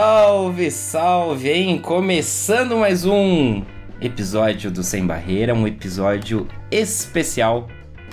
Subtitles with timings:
[0.00, 1.76] Salve, salve, hein?
[1.80, 3.64] Começando mais um
[4.00, 7.66] episódio do Sem Barreira, um episódio especial.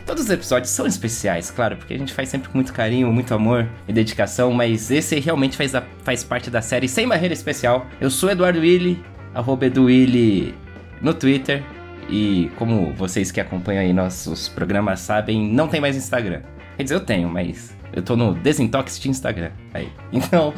[0.04, 3.32] Todos os episódios são especiais, claro, porque a gente faz sempre com muito carinho, muito
[3.36, 7.86] amor e dedicação, mas esse realmente faz, a, faz parte da série Sem Barreira Especial.
[8.02, 9.00] Eu sou Eduardo Willi,
[9.36, 10.56] arroba EduWilli
[11.00, 11.62] no Twitter,
[12.10, 16.42] e como vocês que acompanham aí nossos programas sabem, não tem mais Instagram.
[16.78, 19.52] Quer dizer, eu tenho, mas eu tô no desintox de Instagram.
[19.72, 19.88] Aí.
[20.12, 20.52] Então,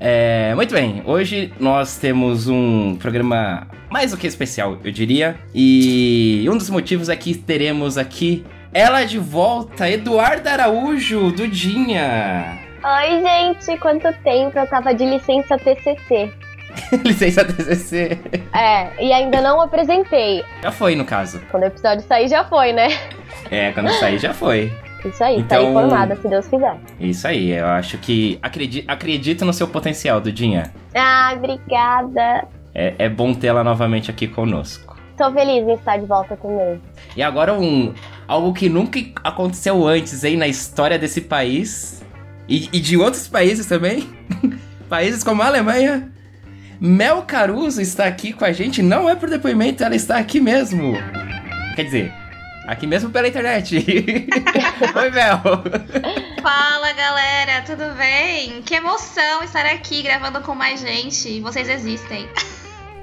[0.00, 5.36] é, muito bem, hoje nós temos um programa mais do que especial, eu diria.
[5.54, 12.58] E um dos motivos é que teremos aqui ela de volta, Eduarda Araújo, Dudinha.
[12.84, 16.30] Oi, gente, quanto tempo eu tava de licença TCC.
[17.04, 18.18] licença TCC.
[18.54, 20.44] É, e ainda não apresentei.
[20.62, 21.40] Já foi, no caso.
[21.50, 22.88] Quando o episódio sair, já foi, né?
[23.50, 24.72] É, quando sair, já foi.
[25.06, 26.76] Isso aí, então, tá informada, se Deus quiser.
[26.98, 30.72] Isso aí, eu acho que acredita, acredita no seu potencial, Dudinha.
[30.94, 32.48] Ah, obrigada.
[32.74, 34.96] É, é bom tê-la novamente aqui conosco.
[35.16, 36.80] Tô feliz em estar de volta também.
[37.16, 37.94] E agora um
[38.28, 42.04] algo que nunca aconteceu antes, hein, na história desse país
[42.48, 44.08] e, e de outros países também.
[44.88, 46.12] países como a Alemanha.
[46.78, 50.92] Mel Caruso está aqui com a gente, não é por depoimento, ela está aqui mesmo.
[51.74, 52.12] Quer dizer,
[52.66, 53.76] Aqui mesmo pela internet.
[54.96, 55.40] Oi, Mel.
[56.42, 58.60] Fala, galera, tudo bem?
[58.62, 61.40] Que emoção estar aqui gravando com mais gente.
[61.40, 62.28] Vocês existem.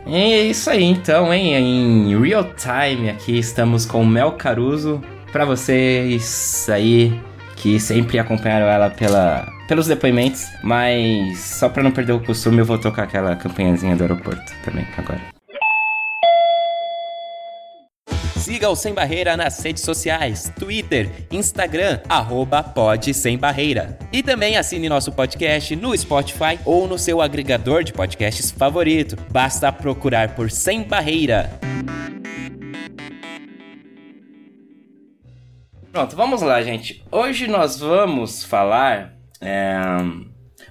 [0.06, 1.56] É isso aí, então, hein?
[1.56, 5.02] Em real time aqui estamos com Mel Caruso.
[5.31, 7.18] Para vocês aí
[7.56, 12.66] que sempre acompanharam ela pela, pelos depoimentos, mas só para não perder o costume, eu
[12.66, 15.32] vou tocar aquela campanhazinha do aeroporto também agora.
[18.44, 23.98] Siga o Sem Barreira nas redes sociais, Twitter, Instagram, arroba Pod Sem Barreira.
[24.12, 29.16] E também assine nosso podcast no Spotify ou no seu agregador de podcasts favorito.
[29.31, 31.58] Basta procurar por Sem Barreira.
[35.90, 37.02] Pronto, vamos lá, gente.
[37.10, 39.14] Hoje nós vamos falar.
[39.40, 39.78] É...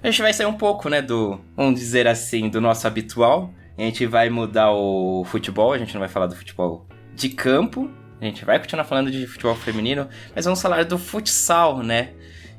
[0.03, 3.51] A gente vai sair um pouco, né, do, vamos dizer assim, do nosso habitual.
[3.75, 7.89] A gente vai mudar o futebol, a gente não vai falar do futebol de campo.
[8.19, 12.11] A gente vai continuar falando de futebol feminino, mas vamos falar do futsal, né?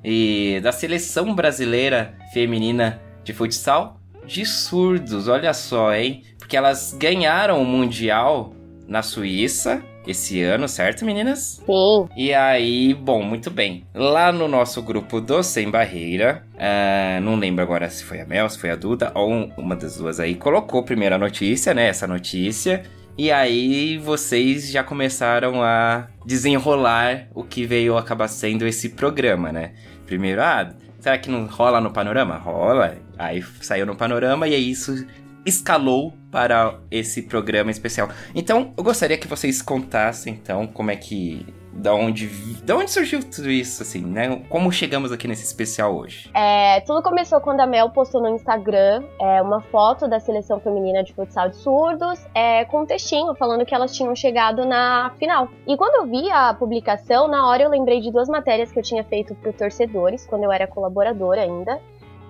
[0.05, 6.23] E da seleção brasileira feminina de futsal de surdos, olha só, hein?
[6.39, 8.55] Porque elas ganharam o Mundial
[8.87, 11.63] na Suíça esse ano, certo, meninas?
[11.65, 12.09] Sim.
[12.15, 13.87] E aí, bom, muito bem.
[13.95, 18.49] Lá no nosso grupo do Sem Barreira, uh, não lembro agora se foi a Mel,
[18.51, 21.89] se foi a Duda, ou uma das duas aí, colocou primeiro a notícia, né?
[21.89, 22.83] Essa notícia.
[23.17, 29.73] E aí vocês já começaram a desenrolar o que veio acabar sendo esse programa, né?
[30.05, 32.37] Primeiro, ah, será que não rola no panorama?
[32.37, 32.99] Rola.
[33.17, 35.07] Aí saiu no panorama e aí isso
[35.45, 38.09] escalou para esse programa especial.
[38.35, 42.29] Então, eu gostaria que vocês contassem então como é que da onde,
[42.63, 44.43] da onde surgiu tudo isso, assim, né?
[44.49, 46.31] Como chegamos aqui nesse especial hoje?
[46.33, 51.03] É, tudo começou quando a Mel postou no Instagram é, uma foto da seleção feminina
[51.03, 55.49] de futsal de surdos é, com um textinho falando que elas tinham chegado na final.
[55.67, 58.83] E quando eu vi a publicação, na hora eu lembrei de duas matérias que eu
[58.83, 61.81] tinha feito para torcedores, quando eu era colaboradora ainda.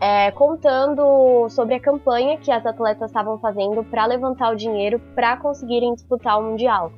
[0.06, 5.34] É, contando sobre a campanha que as atletas estavam fazendo para levantar o dinheiro para
[5.38, 6.92] conseguirem disputar o Mundial.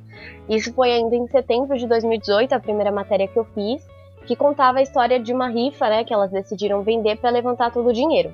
[0.49, 3.81] Isso foi ainda em setembro de 2018, a primeira matéria que eu fiz,
[4.25, 7.87] que contava a história de uma rifa, né, que elas decidiram vender para levantar todo
[7.87, 8.33] o dinheiro.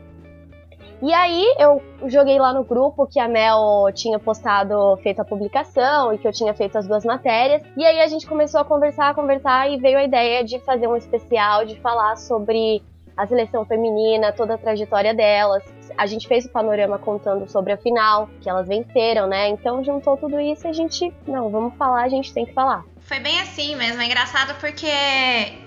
[1.03, 6.11] E aí eu joguei lá no grupo que a Mel tinha postado, feito a publicação
[6.11, 7.61] e que eu tinha feito as duas matérias.
[7.78, 10.87] E aí a gente começou a conversar, a conversar e veio a ideia de fazer
[10.87, 12.81] um especial, de falar sobre
[13.15, 15.63] a seleção feminina, toda a trajetória delas.
[15.97, 19.49] A gente fez o panorama contando sobre a final, que elas venceram, né?
[19.49, 22.83] Então juntou tudo isso e a gente, não, vamos falar, a gente tem que falar.
[23.01, 24.87] Foi bem assim mesmo, é engraçado porque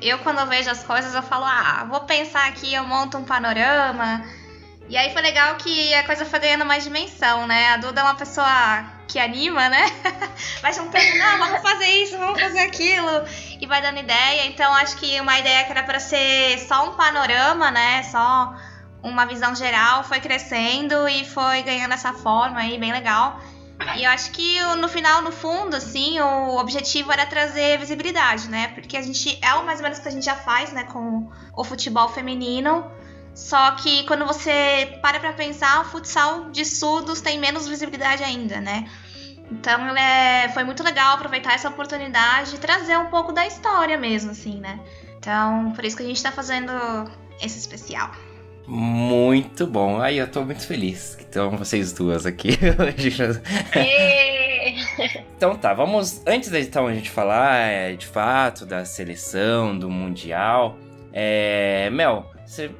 [0.02, 4.24] eu quando vejo as coisas eu falo, ah, vou pensar aqui, eu monto um panorama.
[4.88, 7.70] E aí foi legal que a coisa foi ganhando mais dimensão, né?
[7.70, 9.86] A Duda é uma pessoa que anima, né?
[10.60, 13.24] Vai juntando, não, vamos fazer isso, vamos fazer aquilo,
[13.60, 14.46] e vai dando ideia.
[14.46, 18.02] Então acho que uma ideia que era para ser só um panorama, né?
[18.04, 18.54] Só
[19.02, 23.40] uma visão geral, foi crescendo e foi ganhando essa forma aí, bem legal.
[23.96, 28.68] E eu acho que no final, no fundo, assim, o objetivo era trazer visibilidade, né?
[28.68, 31.30] Porque a gente é o mais ou menos que a gente já faz, né, com
[31.54, 32.90] o futebol feminino.
[33.36, 38.62] Só que quando você para pra pensar, o futsal de surdos tem menos visibilidade ainda,
[38.62, 38.88] né?
[39.52, 44.30] Então é, foi muito legal aproveitar essa oportunidade e trazer um pouco da história mesmo,
[44.30, 44.80] assim, né?
[45.18, 46.72] Então, por isso que a gente tá fazendo
[47.42, 48.10] esse especial.
[48.66, 50.00] Muito bom.
[50.00, 53.16] Aí eu tô muito feliz que estão vocês duas aqui hoje.
[55.36, 56.22] então tá, vamos.
[56.26, 60.78] Antes de então a gente falar é, de fato da seleção, do Mundial.
[61.12, 62.70] É, Mel, você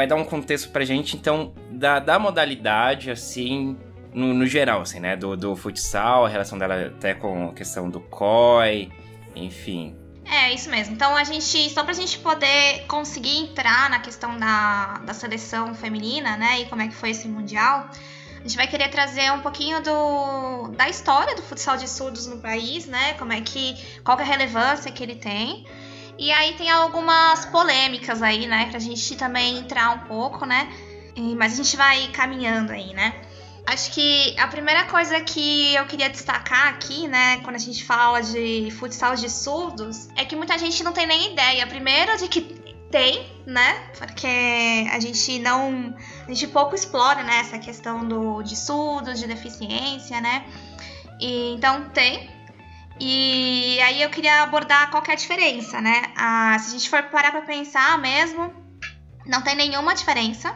[0.00, 3.76] vai dar um contexto pra gente, então, da, da modalidade, assim,
[4.14, 5.14] no, no geral, assim, né?
[5.14, 8.90] Do, do futsal, a relação dela até com a questão do COI,
[9.36, 9.94] enfim.
[10.24, 10.94] É, isso mesmo.
[10.94, 16.34] Então a gente, só pra gente poder conseguir entrar na questão da, da seleção feminina,
[16.38, 16.60] né?
[16.60, 17.90] E como é que foi esse Mundial,
[18.38, 22.38] a gente vai querer trazer um pouquinho do, da história do futsal de surdos no
[22.38, 23.12] país, né?
[23.18, 23.76] Como é que.
[24.02, 25.66] qual que é a relevância que ele tem.
[26.20, 28.66] E aí tem algumas polêmicas aí, né?
[28.70, 30.70] Pra gente também entrar um pouco, né?
[31.38, 33.22] Mas a gente vai caminhando aí, né?
[33.66, 38.20] Acho que a primeira coisa que eu queria destacar aqui, né, quando a gente fala
[38.20, 41.66] de futsal de surdos, é que muita gente não tem nem ideia.
[41.66, 42.40] Primeiro, de que
[42.90, 43.90] tem, né?
[43.96, 45.94] Porque a gente não.
[46.26, 50.44] A gente pouco explora, né, essa questão do, de surdos, de deficiência, né?
[51.18, 52.28] E, então tem.
[53.00, 56.12] E aí eu queria abordar qual é a diferença, né?
[56.14, 58.52] Ah, se a gente for parar pra pensar mesmo,
[59.26, 60.54] não tem nenhuma diferença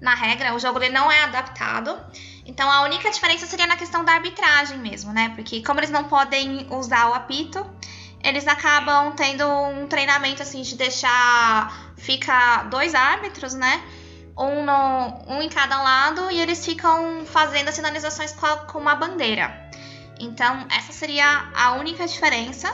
[0.00, 1.98] na regra, o jogo ele não é adaptado.
[2.44, 5.32] Então a única diferença seria na questão da arbitragem mesmo, né?
[5.34, 7.68] Porque como eles não podem usar o apito,
[8.22, 13.82] eles acabam tendo um treinamento assim de deixar fica dois árbitros, né?
[14.38, 18.78] Um, no, um em cada lado e eles ficam fazendo as sinalizações com, a, com
[18.78, 19.66] uma bandeira.
[20.20, 22.72] Então essa seria a única diferença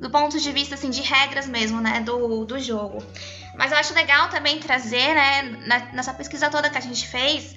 [0.00, 3.02] do ponto de vista assim de regras mesmo, né, do, do jogo.
[3.56, 7.56] Mas eu acho legal também trazer, né, nessa pesquisa toda que a gente fez,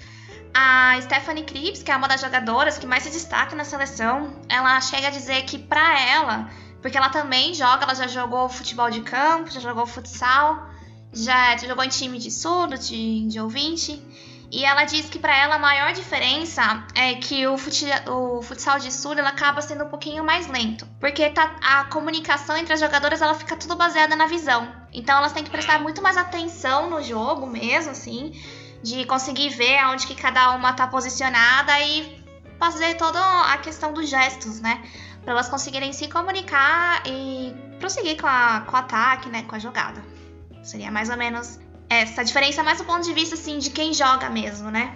[0.54, 4.81] a Stephanie Krieps, que é uma das jogadoras que mais se destaca na seleção, ela
[4.81, 6.50] chega a dizer que para ela,
[6.81, 10.68] porque ela também joga, ela já jogou futebol de campo, já jogou futsal,
[11.13, 14.01] já, já jogou em time de surdo, de, de ouvinte,
[14.51, 18.80] e ela diz que para ela a maior diferença é que o, fut, o futsal
[18.80, 22.80] de sul ela acaba sendo um pouquinho mais lento, porque tá, a comunicação entre as
[22.81, 24.69] jogadoras ela fica tudo baseada na visão.
[24.92, 28.33] Então elas têm que prestar muito mais atenção no jogo mesmo, assim,
[28.83, 32.21] de conseguir ver aonde que cada uma tá posicionada e
[32.59, 33.19] fazer toda
[33.53, 34.83] a questão dos gestos, né?
[35.24, 39.44] Para elas conseguirem se comunicar e prosseguir com, a, com o ataque, né?
[39.44, 40.03] Com a jogada.
[40.62, 41.57] Seria mais ou menos
[41.92, 44.94] essa diferença mais do ponto de vista, assim, de quem joga mesmo, né?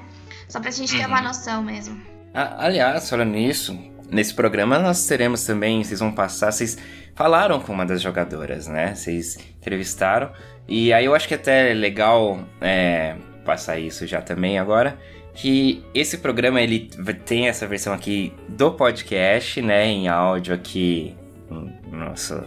[0.47, 1.23] Só pra gente ter uma uhum.
[1.25, 2.01] noção mesmo.
[2.33, 3.77] aliás, falando nisso,
[4.09, 6.77] nesse programa nós teremos também, vocês vão passar, vocês
[7.13, 8.95] falaram com uma das jogadoras, né?
[8.95, 10.31] Vocês entrevistaram.
[10.67, 14.97] E aí eu acho que é até legal é, passar isso já também agora.
[15.33, 16.89] Que esse programa ele
[17.25, 19.85] tem essa versão aqui do podcast, né?
[19.85, 21.13] Em áudio aqui
[21.49, 22.41] no nosso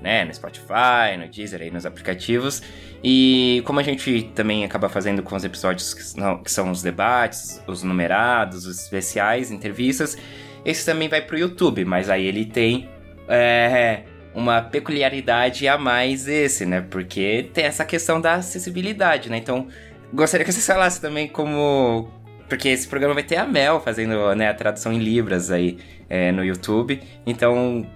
[0.00, 2.62] né, no Spotify, no Deezer, aí nos aplicativos.
[3.02, 6.82] E como a gente também acaba fazendo com os episódios que, não, que são os
[6.82, 10.16] debates, os numerados, os especiais, entrevistas,
[10.64, 12.88] esse também vai pro YouTube, mas aí ele tem
[13.28, 14.02] é,
[14.34, 16.80] uma peculiaridade a mais esse, né?
[16.90, 19.38] Porque tem essa questão da acessibilidade, né?
[19.38, 19.68] Então,
[20.12, 22.10] gostaria que você falasse também como
[22.50, 26.32] porque esse programa vai ter a Mel fazendo né, a tradução em Libras aí é,
[26.32, 27.00] no YouTube.
[27.24, 27.86] Então,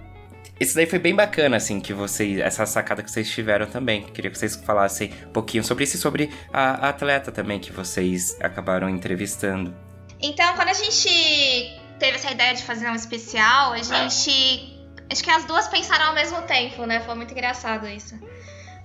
[0.59, 2.39] isso daí foi bem bacana, assim, que vocês.
[2.39, 4.03] Essa sacada que vocês tiveram também.
[4.03, 7.73] Queria que vocês falassem um pouquinho sobre isso e sobre a, a atleta também que
[7.73, 9.75] vocês acabaram entrevistando.
[10.21, 14.73] Então, quando a gente teve essa ideia de fazer um especial, a gente.
[15.11, 16.99] Acho que as duas pensaram ao mesmo tempo, né?
[17.01, 18.17] Foi muito engraçado isso.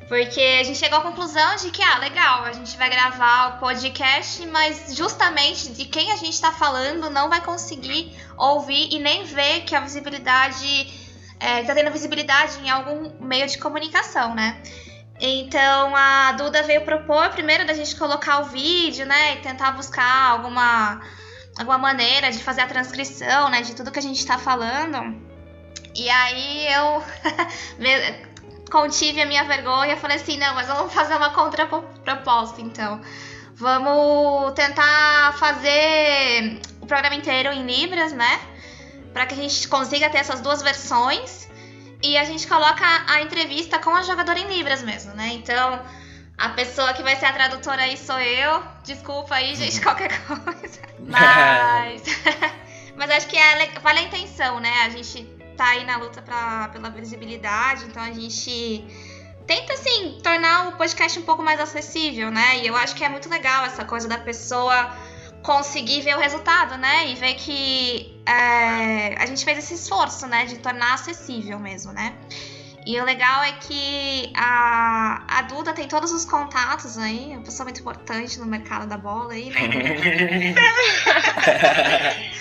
[0.07, 3.61] Porque a gente chegou à conclusão de que, ah, legal, a gente vai gravar o
[3.61, 9.23] podcast, mas justamente de quem a gente tá falando não vai conseguir ouvir e nem
[9.23, 11.10] ver que a visibilidade
[11.41, 14.63] é, tá tendo visibilidade em algum meio de comunicação, né?
[15.19, 19.35] Então a Duda veio propor primeiro da gente colocar o vídeo, né?
[19.35, 21.01] E tentar buscar alguma,
[21.59, 23.63] alguma maneira de fazer a transcrição, né?
[23.63, 25.31] De tudo que a gente tá falando.
[25.95, 27.03] E aí eu
[28.71, 33.01] contive a minha vergonha e falei assim, não, mas vamos fazer uma contraproposta, então.
[33.55, 38.41] Vamos tentar fazer o programa inteiro em Libras, né?
[39.13, 41.49] Para que a gente consiga ter essas duas versões
[42.03, 45.29] e a gente coloca a entrevista com a jogadora em libras mesmo, né?
[45.35, 45.83] Então,
[46.39, 48.63] a pessoa que vai ser a tradutora aí sou eu.
[48.85, 50.81] Desculpa aí, gente, qualquer coisa.
[51.01, 52.03] Mas mas
[52.97, 54.83] mas acho que é, vale a intenção, né?
[54.85, 55.25] A gente
[55.57, 58.85] tá aí na luta pra, pela visibilidade, então a gente
[59.47, 62.59] tenta, assim, tornar o podcast um pouco mais acessível, né?
[62.59, 64.95] E eu acho que é muito legal essa coisa da pessoa
[65.43, 67.09] conseguir ver o resultado, né?
[67.09, 70.45] E ver que é, a gente fez esse esforço, né?
[70.45, 72.15] De tornar acessível mesmo, né?
[72.87, 77.65] E o legal é que a, a Duda tem todos os contatos aí, uma pessoa
[77.65, 79.61] muito importante no mercado da bola aí, né?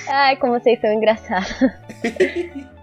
[0.07, 1.53] Ai, como vocês são engraçados.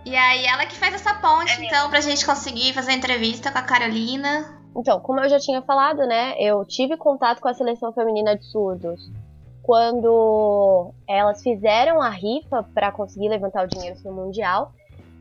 [0.05, 3.51] E aí ela que faz essa ponte, é então, pra gente conseguir fazer a entrevista
[3.51, 4.61] com a Carolina.
[4.77, 8.45] Então, como eu já tinha falado, né, eu tive contato com a seleção feminina de
[8.45, 9.01] surdos
[9.67, 14.73] quando elas fizeram a rifa para conseguir levantar o dinheiro no mundial.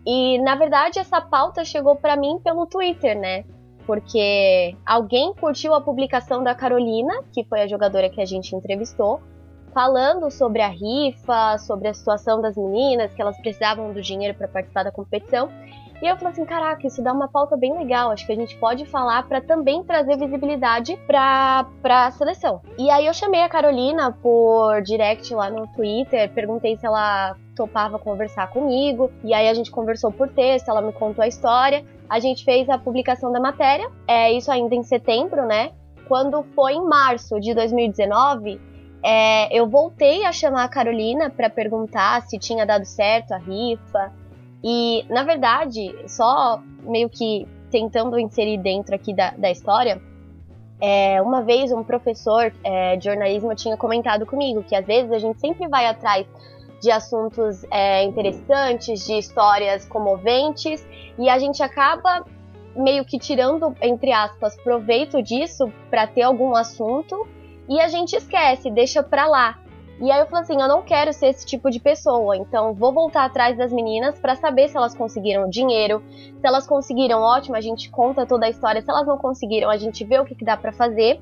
[0.05, 3.43] E na verdade essa pauta chegou para mim pelo Twitter, né?
[3.87, 9.19] Porque alguém curtiu a publicação da Carolina, que foi a jogadora que a gente entrevistou,
[9.73, 14.47] falando sobre a rifa, sobre a situação das meninas, que elas precisavam do dinheiro para
[14.47, 15.49] participar da competição.
[16.01, 18.11] E eu falei assim, caraca, isso dá uma pauta bem legal.
[18.11, 22.61] Acho que a gente pode falar para também trazer visibilidade para a seleção.
[22.77, 27.97] E aí eu chamei a Carolina por direct lá no Twitter, perguntei se ela topava
[27.97, 29.09] conversar comigo.
[29.23, 31.85] E aí a gente conversou por texto, ela me contou a história.
[32.09, 35.71] A gente fez a publicação da matéria, é isso ainda em setembro, né?
[36.07, 38.61] Quando foi em março de 2019,
[39.03, 44.11] é, eu voltei a chamar a Carolina para perguntar se tinha dado certo a rifa,
[44.67, 50.01] e, na verdade, só meio que tentando inserir dentro aqui da, da história,
[50.81, 55.19] é, uma vez um professor é, de jornalismo tinha comentado comigo que às vezes a
[55.19, 56.25] gente sempre vai atrás
[56.81, 60.83] de assuntos é, interessantes, de histórias comoventes,
[61.19, 62.25] e a gente acaba
[62.75, 67.27] meio que tirando, entre aspas, proveito disso para ter algum assunto
[67.69, 69.59] e a gente esquece, deixa pra lá.
[69.99, 72.91] E aí eu falei assim, eu não quero ser esse tipo de pessoa, então vou
[72.91, 77.61] voltar atrás das meninas para saber se elas conseguiram dinheiro, se elas conseguiram, ótimo, a
[77.61, 80.43] gente conta toda a história, se elas não conseguiram, a gente vê o que, que
[80.43, 81.21] dá para fazer.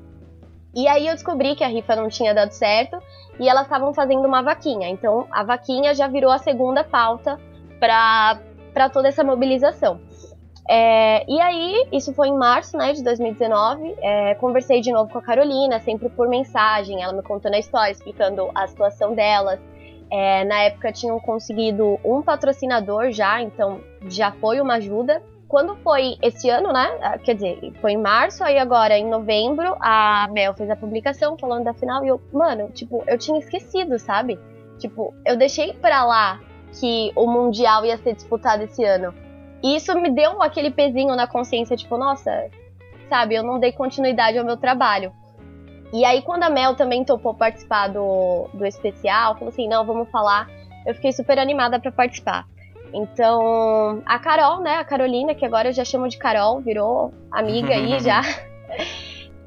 [0.74, 2.98] E aí eu descobri que a rifa não tinha dado certo
[3.38, 4.88] e elas estavam fazendo uma vaquinha.
[4.88, 7.38] Então a vaquinha já virou a segunda pauta
[7.78, 10.00] para toda essa mobilização.
[10.68, 13.94] É, e aí, isso foi em março né, de 2019.
[14.00, 17.92] É, conversei de novo com a Carolina, sempre por mensagem, ela me contando a história,
[17.92, 19.60] explicando a situação delas.
[20.10, 25.22] É, na época tinham conseguido um patrocinador já, então já foi uma ajuda.
[25.48, 27.18] Quando foi esse ano, né?
[27.22, 31.64] Quer dizer, foi em março, aí agora em novembro a Mel fez a publicação falando
[31.64, 34.38] da final e eu, mano, tipo, eu tinha esquecido, sabe?
[34.78, 36.40] Tipo, eu deixei pra lá
[36.80, 39.14] que o Mundial ia ser disputado esse ano.
[39.64, 42.50] E isso me deu aquele pezinho na consciência, tipo, nossa,
[43.08, 45.10] sabe, eu não dei continuidade ao meu trabalho.
[45.90, 50.10] E aí, quando a Mel também topou participar do, do especial, falou assim: não, vamos
[50.10, 50.50] falar.
[50.84, 52.46] Eu fiquei super animada para participar.
[52.92, 57.72] Então, a Carol, né, a Carolina, que agora eu já chamo de Carol, virou amiga
[57.72, 58.20] aí já.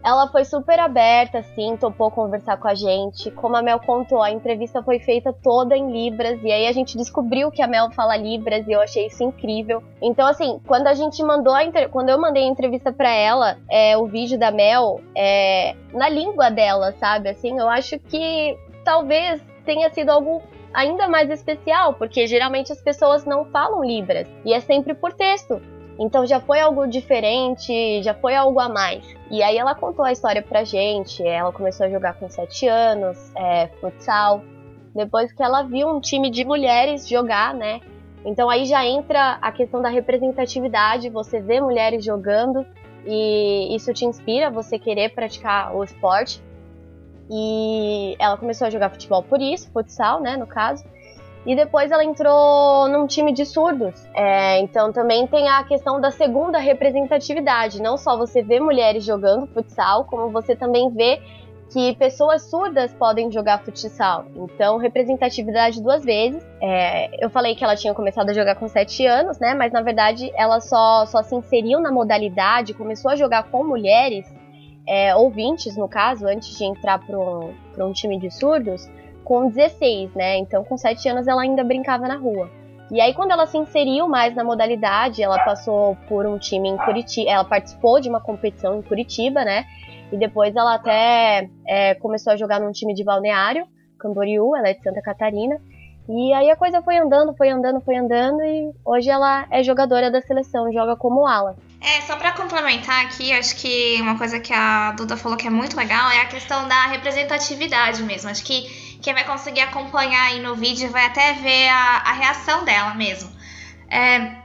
[0.04, 3.30] Ela foi super aberta, assim, topou conversar com a gente.
[3.32, 6.98] Como a Mel contou, a entrevista foi feita toda em Libras, e aí a gente
[6.98, 9.84] descobriu que a Mel fala Libras, e eu achei isso incrível.
[10.02, 13.98] Então, assim, quando a gente mandou a quando eu mandei a entrevista para ela, é,
[13.98, 17.30] o vídeo da Mel, é, na língua dela, sabe?
[17.30, 20.42] Assim, eu acho que talvez tenha sido algo
[20.74, 25.60] ainda mais especial, porque geralmente as pessoas não falam Libras, e é sempre por texto.
[26.00, 29.04] Então já foi algo diferente, já foi algo a mais.
[29.32, 31.26] E aí ela contou a história pra gente.
[31.26, 34.44] Ela começou a jogar com 7 anos, é, futsal.
[34.94, 37.82] Depois que ela viu um time de mulheres jogar, né?
[38.26, 41.10] Então aí já entra a questão da representatividade.
[41.10, 42.66] Você vê mulheres jogando
[43.06, 46.42] e isso te inspira você querer praticar o esporte.
[47.30, 50.84] E ela começou a jogar futebol por isso, futsal, né, no caso.
[51.48, 54.06] E depois ela entrou num time de surdos.
[54.14, 57.82] É, então também tem a questão da segunda representatividade.
[57.82, 61.22] Não só você vê mulheres jogando futsal, como você também vê
[61.70, 64.26] que pessoas surdas podem jogar futsal.
[64.36, 66.46] Então, representatividade duas vezes.
[66.62, 69.54] É, eu falei que ela tinha começado a jogar com 7 anos, né?
[69.54, 74.26] Mas na verdade ela só, só se inseriu na modalidade, começou a jogar com mulheres,
[74.86, 78.90] é, ouvintes no caso, antes de entrar para um, um time de surdos,
[79.28, 80.38] com 16, né?
[80.38, 82.50] Então, com 7 anos, ela ainda brincava na rua.
[82.90, 86.78] E aí, quando ela se inseriu mais na modalidade, ela passou por um time em
[86.78, 87.30] Curitiba.
[87.30, 89.66] Ela participou de uma competição em Curitiba, né?
[90.14, 93.68] E depois ela até é, começou a jogar num time de balneário,
[94.00, 95.60] Camboriú, ela é de Santa Catarina.
[96.08, 100.10] E aí a coisa foi andando, foi andando, foi andando e hoje ela é jogadora
[100.10, 101.58] da seleção, joga como ala.
[101.82, 105.50] É, só para complementar aqui, acho que uma coisa que a Duda falou que é
[105.50, 108.30] muito legal é a questão da representatividade mesmo.
[108.30, 112.64] Acho que quem vai conseguir acompanhar aí no vídeo vai até ver a, a reação
[112.64, 113.32] dela mesmo.
[113.90, 114.36] É,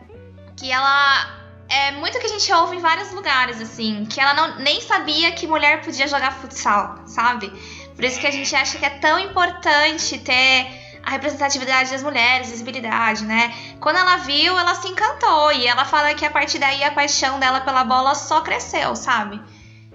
[0.57, 4.59] que ela é muito que a gente ouve em vários lugares, assim, que ela não,
[4.59, 7.51] nem sabia que mulher podia jogar futsal, sabe?
[7.95, 12.51] Por isso que a gente acha que é tão importante ter a representatividade das mulheres,
[12.51, 13.53] visibilidade, né?
[13.81, 17.41] Quando ela viu, ela se encantou e ela fala que a partir daí a paixão
[17.41, 19.41] dela pela bola só cresceu, sabe?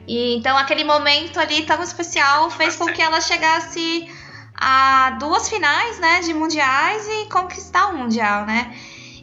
[0.07, 4.09] E então aquele momento ali tão especial fez com que ela chegasse
[4.57, 8.75] a duas finais, né, de mundiais e conquistar o mundial, né?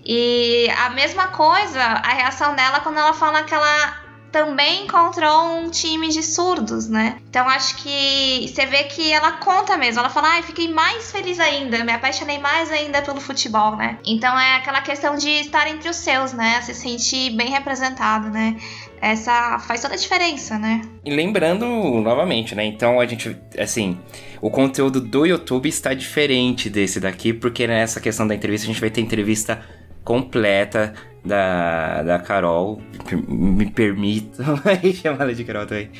[0.04, 4.03] E a mesma coisa, a reação dela quando ela fala que ela
[4.34, 7.18] também encontrou um time de surdos, né?
[7.30, 10.00] Então acho que você vê que ela conta mesmo.
[10.00, 13.96] Ela fala, ai, ah, fiquei mais feliz ainda, me apaixonei mais ainda pelo futebol, né?
[14.04, 16.60] Então é aquela questão de estar entre os seus, né?
[16.62, 18.56] Se sentir bem representado, né?
[19.00, 20.82] Essa faz toda a diferença, né?
[21.04, 21.64] E lembrando
[22.00, 22.64] novamente, né?
[22.64, 23.96] Então a gente, assim,
[24.40, 28.80] o conteúdo do YouTube está diferente desse daqui, porque nessa questão da entrevista a gente
[28.80, 29.64] vai ter entrevista
[30.02, 30.92] completa
[31.24, 32.80] da, da Carol,
[33.26, 34.56] me permitam
[34.94, 35.90] chamar ela de Carol também,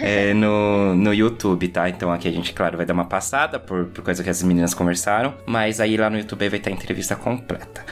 [0.00, 1.88] é, no, no YouTube, tá?
[1.88, 4.72] Então aqui a gente, claro, vai dar uma passada por, por coisa que as meninas
[4.72, 7.84] conversaram, mas aí lá no YouTube vai ter a entrevista completa.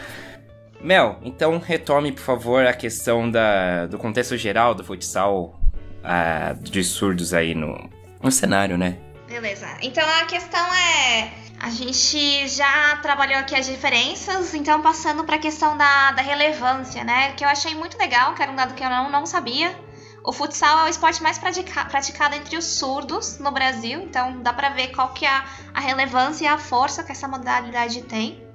[0.80, 5.60] Mel, então retome, por favor, a questão da, do contexto geral do futsal
[6.04, 7.90] uh, de surdos aí no,
[8.22, 8.96] no cenário, né?
[9.28, 9.66] Beleza.
[9.82, 15.38] Então a questão é a gente já trabalhou aqui as diferenças, então passando para a
[15.38, 17.32] questão da, da relevância, né?
[17.32, 19.76] Que eu achei muito legal, que era um dado que eu não, não sabia.
[20.24, 24.52] O futsal é o esporte mais pratica, praticado entre os surdos no Brasil, então dá
[24.52, 25.42] para ver qual que é
[25.74, 28.46] a, relevância e a força que essa modalidade tem.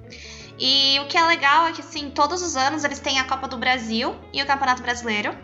[0.58, 3.48] E o que é legal é que, assim, todos os anos eles têm a Copa
[3.48, 5.36] do Brasil e o Campeonato Brasileiro.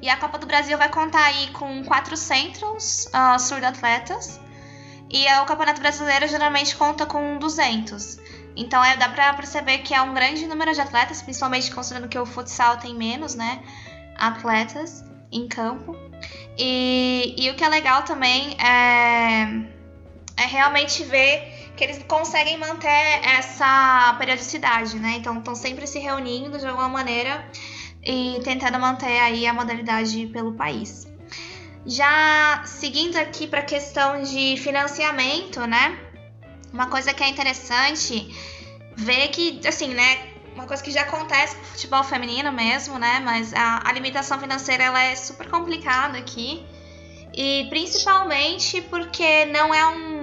[0.00, 4.38] E a Copa do Brasil vai contar aí com 400 uh, surdo-atletas
[5.12, 8.18] e o Campeonato Brasileiro geralmente conta com 200.
[8.56, 12.18] Então é, dá pra perceber que é um grande número de atletas, principalmente considerando que
[12.18, 13.62] o futsal tem menos, né?
[14.16, 15.94] Atletas em campo.
[16.58, 23.20] E, e o que é legal também é, é realmente ver que eles conseguem manter
[23.22, 25.16] essa periodicidade, né?
[25.18, 27.46] Então estão sempre se reunindo de alguma maneira
[28.02, 31.11] e tentando manter aí a modalidade pelo país.
[31.84, 35.98] Já seguindo aqui para a questão de financiamento, né?
[36.72, 38.32] Uma coisa que é interessante
[38.96, 40.28] ver que, assim, né?
[40.54, 43.20] Uma coisa que já acontece com o futebol feminino mesmo, né?
[43.24, 46.64] Mas a, a limitação financeira ela é super complicada aqui.
[47.34, 50.21] E principalmente porque não é um,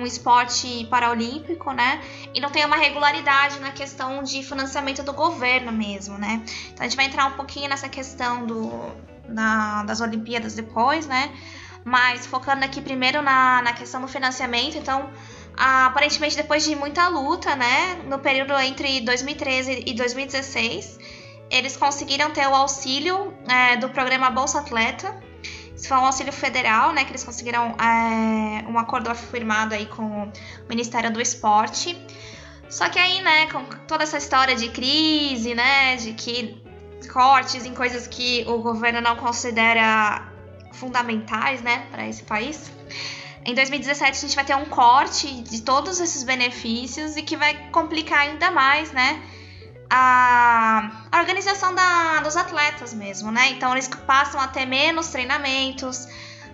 [0.00, 2.00] um esporte paraolímpico, né?
[2.34, 6.42] E não tem uma regularidade na questão de financiamento do governo mesmo, né?
[6.72, 8.70] Então a gente vai entrar um pouquinho nessa questão do,
[9.28, 11.30] na, das Olimpíadas depois, né?
[11.84, 15.10] Mas focando aqui primeiro na, na questão do financiamento, então
[15.56, 20.98] aparentemente depois de muita luta, né, no período entre 2013 e 2016,
[21.50, 25.20] eles conseguiram ter o auxílio é, do programa Bolsa Atleta.
[25.80, 30.24] Isso foi um auxílio federal, né, que eles conseguiram é, um acordo firmado aí com
[30.24, 30.32] o
[30.68, 31.96] Ministério do Esporte.
[32.68, 36.62] Só que aí, né, com toda essa história de crise, né, de que
[37.10, 40.30] cortes em coisas que o governo não considera
[40.72, 42.70] fundamentais, né, para esse país.
[43.42, 47.70] Em 2017 a gente vai ter um corte de todos esses benefícios e que vai
[47.70, 49.22] complicar ainda mais, né,
[49.90, 53.50] a, a organização da, dos atletas mesmo, né?
[53.50, 56.06] Então eles passam a ter menos treinamentos,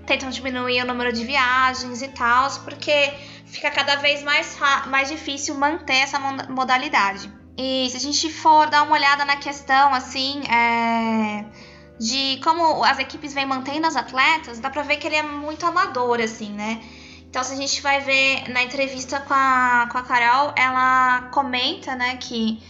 [0.06, 3.12] tentam diminuir o número de viagens e tal, porque
[3.44, 7.30] fica cada vez mais, mais difícil manter essa modalidade.
[7.58, 11.44] E se a gente for dar uma olhada na questão, assim, é,
[11.98, 15.64] de como as equipes vêm mantendo as atletas, dá pra ver que ele é muito
[15.64, 16.82] amador, assim, né?
[17.28, 21.94] Então, se a gente vai ver na entrevista com a, com a Carol, ela comenta,
[21.94, 22.62] né, que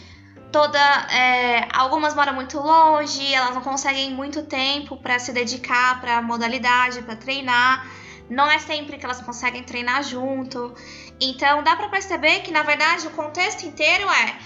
[0.52, 0.78] toda.
[1.10, 7.02] É, algumas moram muito longe, elas não conseguem muito tempo para se dedicar para modalidade,
[7.02, 7.86] para treinar.
[8.28, 10.74] Não é sempre que elas conseguem treinar junto.
[11.20, 14.36] Então, dá para perceber que, na verdade, o contexto inteiro é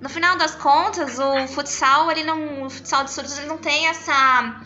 [0.00, 3.88] no final das contas, o futsal, ele não, o futsal de surdos, ele não tem
[3.88, 4.60] essa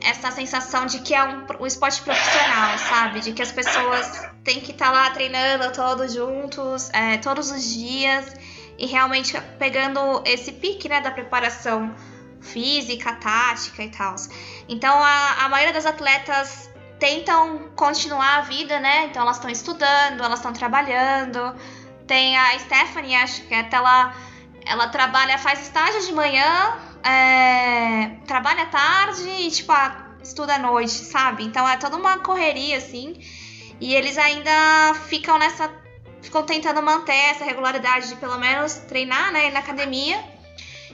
[0.00, 3.18] essa sensação de que é um, um esporte profissional, sabe?
[3.18, 7.64] De que as pessoas têm que estar tá lá treinando todos juntos, é, todos os
[7.64, 8.32] dias
[8.78, 11.94] e realmente pegando esse pique, né, da preparação
[12.40, 14.14] física, tática e tal.
[14.68, 19.06] Então, a, a maioria das atletas tentam continuar a vida, né?
[19.06, 21.54] Então, elas estão estudando, elas estão trabalhando.
[22.06, 24.14] Tem a Stephanie, acho que até ela
[24.64, 29.72] ela trabalha, faz estágio de manhã, é, trabalha tarde e, tipo,
[30.22, 31.42] estuda à noite, sabe?
[31.44, 33.16] Então é toda uma correria, assim.
[33.80, 35.68] E eles ainda ficam nessa
[36.22, 40.22] ficam tentando manter essa regularidade de pelo menos treinar, né, na academia.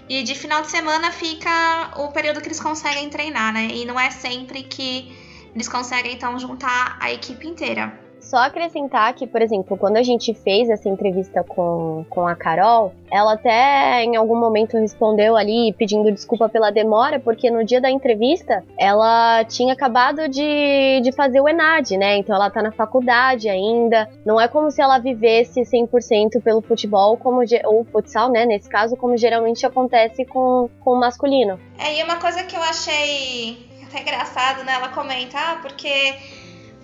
[0.09, 3.69] E de final de semana fica o período que eles conseguem treinar, né?
[3.69, 5.17] E não é sempre que
[5.55, 8.04] eles conseguem então juntar a equipe inteira.
[8.25, 12.95] Só acrescentar que, por exemplo, quando a gente fez essa entrevista com, com a Carol,
[13.13, 17.91] ela até em algum momento respondeu ali pedindo desculpa pela demora, porque no dia da
[17.91, 22.17] entrevista ela tinha acabado de, de fazer o ENAD, né?
[22.17, 24.09] Então ela tá na faculdade ainda.
[24.25, 28.47] Não é como se ela vivesse 100% pelo futebol, como ou futsal, né?
[28.47, 31.61] Nesse caso, como geralmente acontece com, com o masculino.
[31.79, 34.73] É, e uma coisa que eu achei até engraçado, né?
[34.73, 36.15] Ela comenta, ah, porque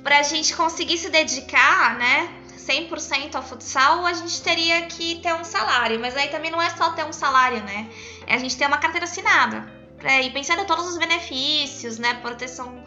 [0.02, 5.44] pra gente conseguir se dedicar, né, 100% ao futsal, a gente teria que ter um
[5.44, 5.98] salário.
[5.98, 7.88] Mas aí também não é só ter um salário, né?
[8.26, 9.68] É a gente ter uma carteira assinada.
[10.02, 12.14] É, e pensando em todos os benefícios, né?
[12.14, 12.82] Proteção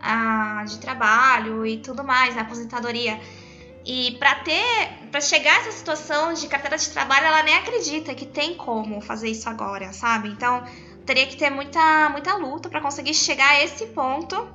[0.00, 3.20] ah, de trabalho e tudo mais, né, aposentadoria.
[3.84, 8.14] E para ter, para chegar a essa situação de carteira de trabalho, ela nem acredita
[8.14, 10.28] que tem como fazer isso agora, sabe?
[10.28, 10.62] Então,
[11.06, 14.48] teria que ter muita, muita luta para conseguir chegar a esse ponto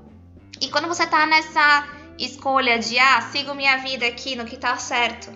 [0.61, 4.77] e quando você tá nessa escolha de, ah, sigo minha vida aqui no que tá
[4.77, 5.31] certo,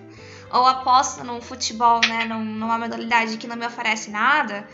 [0.52, 4.68] ou aposto num futebol, né, numa modalidade que não me oferece nada,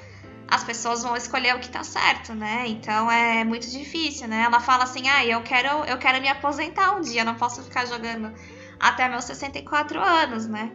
[0.48, 2.66] as pessoas vão escolher o que tá certo, né?
[2.68, 4.44] Então é muito difícil, né?
[4.44, 7.86] Ela fala assim: "Ah, eu quero, eu quero me aposentar um dia, não posso ficar
[7.86, 8.32] jogando
[8.80, 10.72] até meus 64 anos, né?"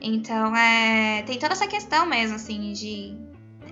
[0.00, 3.16] Então é, tem toda essa questão mesmo assim de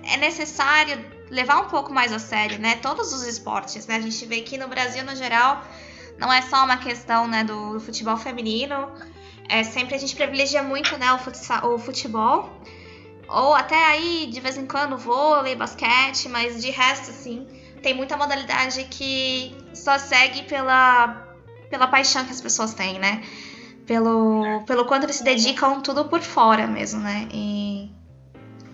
[0.03, 2.75] é necessário levar um pouco mais a sério, né?
[2.75, 3.97] Todos os esportes, né?
[3.97, 5.63] A gente vê que no Brasil, no geral,
[6.17, 8.91] não é só uma questão, né, do futebol feminino.
[9.49, 12.49] É, sempre a gente privilegia muito, né, o, futsal, o futebol.
[13.27, 17.47] Ou até aí, de vez em quando, vôlei, basquete, mas de resto, assim,
[17.81, 21.27] tem muita modalidade que só segue pela,
[21.69, 23.23] pela paixão que as pessoas têm, né?
[23.85, 27.27] Pelo, pelo quanto eles se dedicam tudo por fora mesmo, né?
[27.33, 27.91] E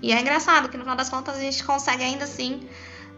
[0.01, 2.67] e é engraçado que no final das contas a gente consegue ainda assim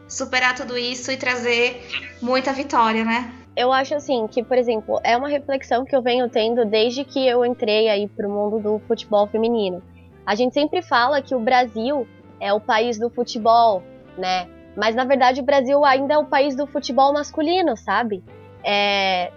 [0.08, 1.88] superar tudo isso e trazer
[2.22, 3.32] muita vitória, né?
[3.56, 7.26] Eu acho assim que, por exemplo, é uma reflexão que eu venho tendo desde que
[7.28, 9.82] eu entrei aí pro mundo do futebol feminino.
[10.26, 12.08] A gente sempre fala que o Brasil
[12.40, 13.84] é o país do futebol,
[14.18, 14.48] né?
[14.76, 18.24] Mas na verdade o Brasil ainda é o país do futebol masculino, sabe?
[18.64, 19.32] É...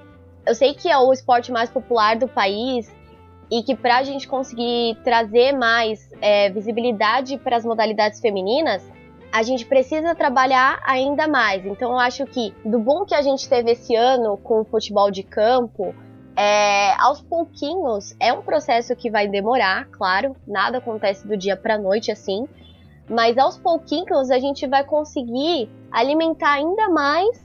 [0.47, 2.95] Eu sei que é o esporte mais popular do país,
[3.51, 8.83] e que para a gente conseguir trazer mais é, visibilidade para as modalidades femininas,
[9.35, 11.67] a gente precisa trabalhar ainda mais.
[11.67, 15.11] Então eu acho que do bom que a gente teve esse ano com o futebol
[15.11, 15.93] de campo,
[16.37, 21.77] é, aos pouquinhos é um processo que vai demorar, claro, nada acontece do dia para
[21.77, 22.47] noite assim,
[23.11, 27.37] mas aos pouquinhos a gente vai conseguir alimentar ainda mais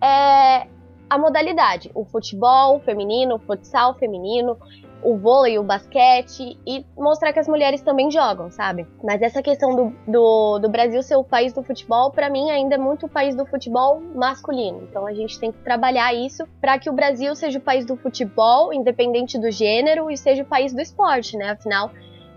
[0.00, 0.68] é,
[1.10, 4.56] a modalidade, o futebol feminino, o futsal feminino
[5.02, 8.86] o vôlei, o basquete e mostrar que as mulheres também jogam, sabe?
[9.02, 12.76] Mas essa questão do, do, do Brasil ser o país do futebol, para mim ainda
[12.76, 14.82] é muito o país do futebol masculino.
[14.88, 17.96] Então a gente tem que trabalhar isso para que o Brasil seja o país do
[17.96, 21.50] futebol, independente do gênero, e seja o país do esporte, né?
[21.50, 21.90] Afinal,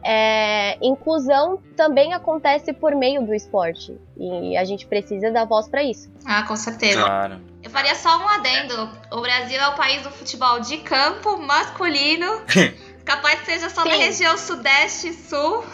[0.07, 5.83] é, inclusão também acontece por meio do esporte e a gente precisa dar voz para
[5.83, 6.11] isso.
[6.23, 7.01] Ah, com certeza.
[7.01, 7.41] Claro.
[7.63, 8.87] Eu faria só um adendo.
[9.11, 12.43] O Brasil é o país do futebol de campo masculino.
[13.03, 13.89] Capaz que seja só Sim.
[13.89, 15.65] na região sudeste e sul.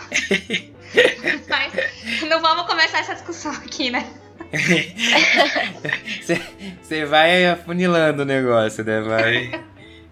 [1.50, 4.08] Mas não vamos começar essa discussão aqui, né?
[6.82, 9.02] Você vai afunilando o negócio, né?
[9.02, 9.64] Vai.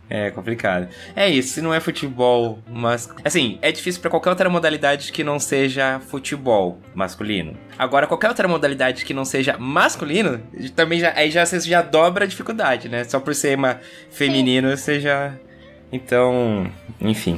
[0.10, 0.88] É complicado.
[1.16, 5.24] É isso, se não é futebol, mas assim, é difícil para qualquer outra modalidade que
[5.24, 7.56] não seja futebol masculino.
[7.78, 10.42] Agora qualquer outra modalidade que não seja masculino,
[10.76, 13.04] também já aí já você já dobra a dificuldade, né?
[13.04, 15.34] Só por ser uma feminino, você já
[15.92, 17.38] então, enfim.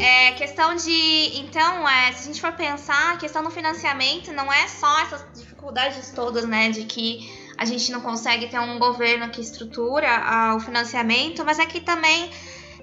[0.00, 1.38] É questão de.
[1.40, 5.24] Então, é, se a gente for pensar, a questão do financiamento não é só essas
[5.34, 6.70] dificuldades todas, né?
[6.70, 11.58] De que a gente não consegue ter um governo que estrutura ah, o financiamento, mas
[11.58, 12.30] é que também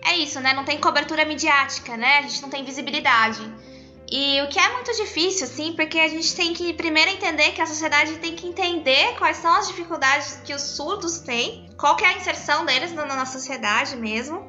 [0.03, 0.53] é isso, né?
[0.53, 2.19] Não tem cobertura midiática, né?
[2.19, 3.41] A gente não tem visibilidade.
[4.11, 7.61] E o que é muito difícil, assim, porque a gente tem que primeiro entender que
[7.61, 12.03] a sociedade tem que entender quais são as dificuldades que os surdos têm, qual que
[12.03, 14.47] é a inserção deles na, na sociedade mesmo,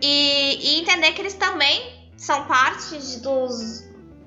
[0.00, 3.84] e, e, entender que eles também são parte dos,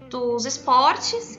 [0.09, 1.37] dos esportes,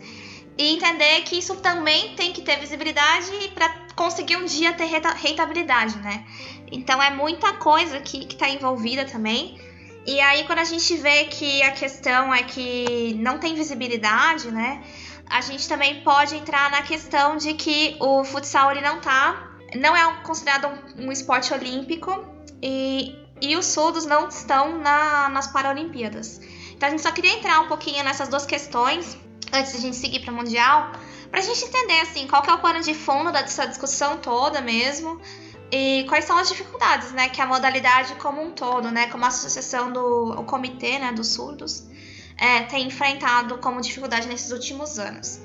[0.58, 5.96] e entender que isso também tem que ter visibilidade para conseguir um dia ter rentabilidade,
[5.98, 6.24] né?
[6.70, 9.58] Então é muita coisa que, que tá envolvida também.
[10.06, 14.82] E aí quando a gente vê que a questão é que não tem visibilidade, né?
[15.26, 19.96] A gente também pode entrar na questão de que o futsal ele não tá, não
[19.96, 22.24] é considerado um, um esporte olímpico
[22.62, 26.40] e, e os surdos não estão na, nas Paralimpíadas.
[26.72, 29.16] Então a gente só queria entrar um pouquinho nessas duas questões
[29.52, 30.92] antes de a gente seguir para o Mundial,
[31.34, 34.60] para a gente entender assim qual que é o pano de fundo dessa discussão toda
[34.60, 35.20] mesmo
[35.68, 39.28] e quais são as dificuldades, né, que a modalidade como um todo, né, como a
[39.28, 41.88] associação do o comitê, né, dos surdos,
[42.36, 45.40] é, tem enfrentado como dificuldade nesses últimos anos.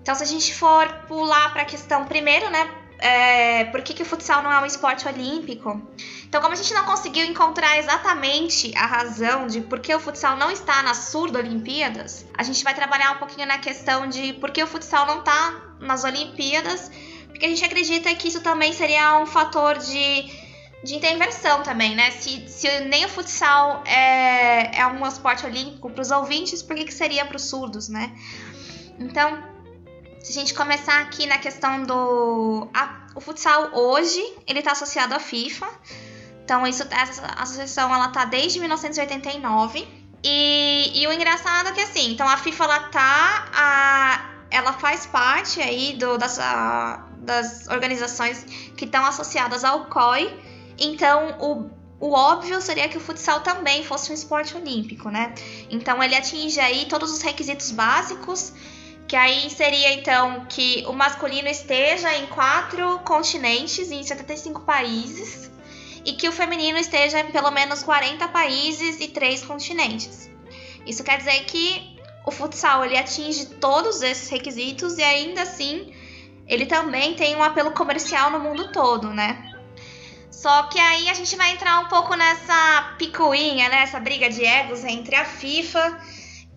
[0.00, 2.70] Então, se a gente for pular para a questão primeiro, né,
[3.04, 5.78] é, por que, que o futsal não é um esporte olímpico?
[6.26, 10.38] Então, como a gente não conseguiu encontrar exatamente a razão de por que o futsal
[10.38, 14.62] não está nas surdo-olimpíadas, a gente vai trabalhar um pouquinho na questão de por que
[14.62, 16.90] o futsal não está nas Olimpíadas,
[17.28, 20.22] porque a gente acredita que isso também seria um fator de,
[20.82, 22.10] de intervenção também, né?
[22.10, 26.86] Se, se nem o futsal é, é um esporte olímpico para os ouvintes, por que,
[26.86, 28.16] que seria para os surdos, né?
[28.98, 29.53] Então,
[30.24, 32.66] se a gente começar aqui na questão do.
[32.72, 35.68] A, o futsal hoje, ele está associado à FIFA.
[36.42, 39.86] Então, isso, essa associação ela tá desde 1989.
[40.24, 43.48] E, e o engraçado é que assim, então a FIFA ela tá.
[43.52, 48.44] A, ela faz parte aí do, das, a, das organizações
[48.78, 50.34] que estão associadas ao COI.
[50.78, 55.34] Então, o, o óbvio seria que o futsal também fosse um esporte olímpico, né?
[55.68, 58.54] Então, ele atinge aí todos os requisitos básicos,
[59.06, 65.50] que aí seria então que o masculino esteja em quatro continentes, em 75 países
[66.04, 70.30] e que o feminino esteja em pelo menos 40 países e 3 continentes.
[70.86, 75.92] Isso quer dizer que o futsal ele atinge todos esses requisitos e ainda assim
[76.46, 79.50] ele também tem um apelo comercial no mundo todo, né?
[80.30, 83.82] Só que aí a gente vai entrar um pouco nessa picuinha, né?
[83.82, 85.98] Essa briga de egos entre a FIFA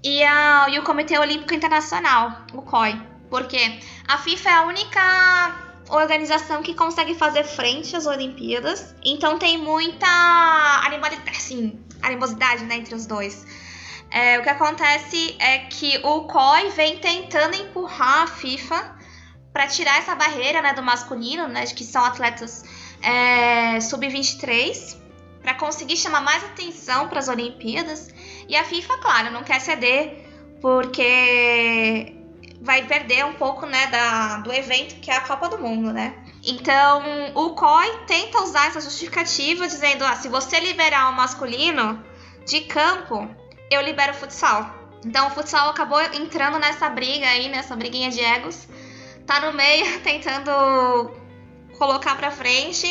[0.04, 3.02] e, a, e o Comitê Olímpico Internacional, o COI.
[3.30, 8.96] Porque a FIFA é a única organização que consegue fazer frente às Olimpíadas.
[9.04, 10.08] Então tem muita
[10.86, 13.46] animalidade, assim, animosidade né, entre os dois.
[14.10, 18.98] É, o que acontece é que o COI vem tentando empurrar a FIFA
[19.52, 22.64] para tirar essa barreira né, do masculino, né, de que são atletas
[23.02, 24.98] é, sub-23,
[25.42, 28.10] para conseguir chamar mais atenção para as Olimpíadas.
[28.48, 30.26] E a FIFA, claro, não quer ceder
[30.62, 32.14] porque
[32.62, 36.16] vai perder um pouco, né, da, do evento que é a Copa do Mundo, né?
[36.44, 37.04] Então,
[37.36, 42.04] o COI tenta usar essa justificativa dizendo, ah, se você liberar o masculino
[42.46, 43.28] de campo,
[43.70, 44.74] eu libero o futsal.
[45.06, 48.68] Então, o futsal acabou entrando nessa briga aí, nessa briguinha de egos.
[49.26, 51.12] Tá no meio, tentando
[51.78, 52.88] colocar pra frente.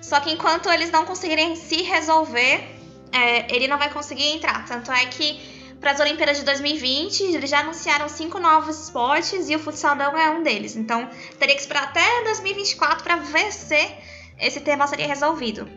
[0.00, 2.75] Só que enquanto eles não conseguirem se resolver,
[3.12, 4.64] é, ele não vai conseguir entrar.
[4.66, 5.40] Tanto é que
[5.80, 10.16] para as Olimpíadas de 2020, eles já anunciaram cinco novos esportes e o futsal não
[10.16, 10.76] é um deles.
[10.76, 13.94] Então, teria que esperar até 2024 para ver se
[14.38, 15.68] esse tema seria resolvido.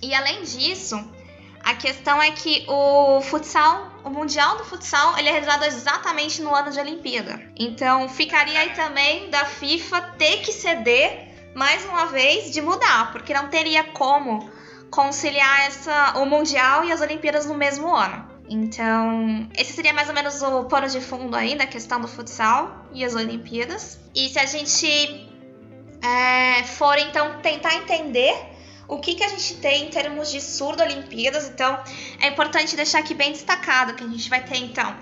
[0.00, 0.96] E além disso,
[1.62, 6.54] a questão é que o futsal, o Mundial do Futsal, ele é realizado exatamente no
[6.54, 7.42] ano de Olimpíada.
[7.56, 13.34] Então, ficaria aí também da FIFA ter que ceder mais uma vez de mudar, porque
[13.34, 14.50] não teria como
[14.90, 18.28] conciliar essa, o Mundial e as Olimpíadas no mesmo ano.
[18.50, 22.86] Então, esse seria mais ou menos o pano de fundo aí da questão do futsal
[22.92, 24.00] e as Olimpíadas.
[24.14, 25.28] E se a gente
[26.02, 28.34] é, for então tentar entender
[28.88, 31.78] o que, que a gente tem em termos de surdo Olimpíadas, então
[32.20, 34.96] é importante deixar aqui bem destacado que a gente vai ter então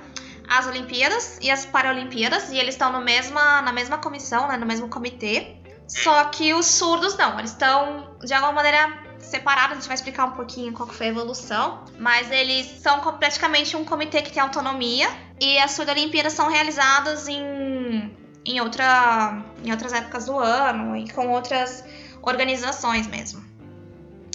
[0.49, 4.67] as Olimpíadas e as Paralimpíadas, e eles estão no mesma, na mesma comissão, né, no
[4.67, 5.57] mesmo comitê.
[5.89, 10.25] Só que os surdos não, eles estão de alguma maneira separados, a gente vai explicar
[10.27, 15.09] um pouquinho qual foi a evolução, mas eles são praticamente um comitê que tem autonomia
[15.41, 21.29] e as Surdo-Olimpíadas são realizadas em, em, outra, em outras épocas do ano e com
[21.29, 21.85] outras
[22.23, 23.45] organizações mesmo.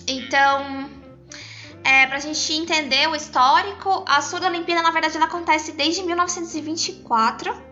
[0.08, 0.89] Então,
[1.84, 7.71] é, para a gente entender o histórico, a Surdo-Olimpíada, na verdade, ela acontece desde 1924,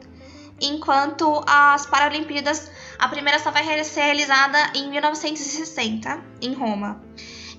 [0.62, 7.02] enquanto as Paralimpíadas a primeira só vai ser realizada em 1960, em Roma.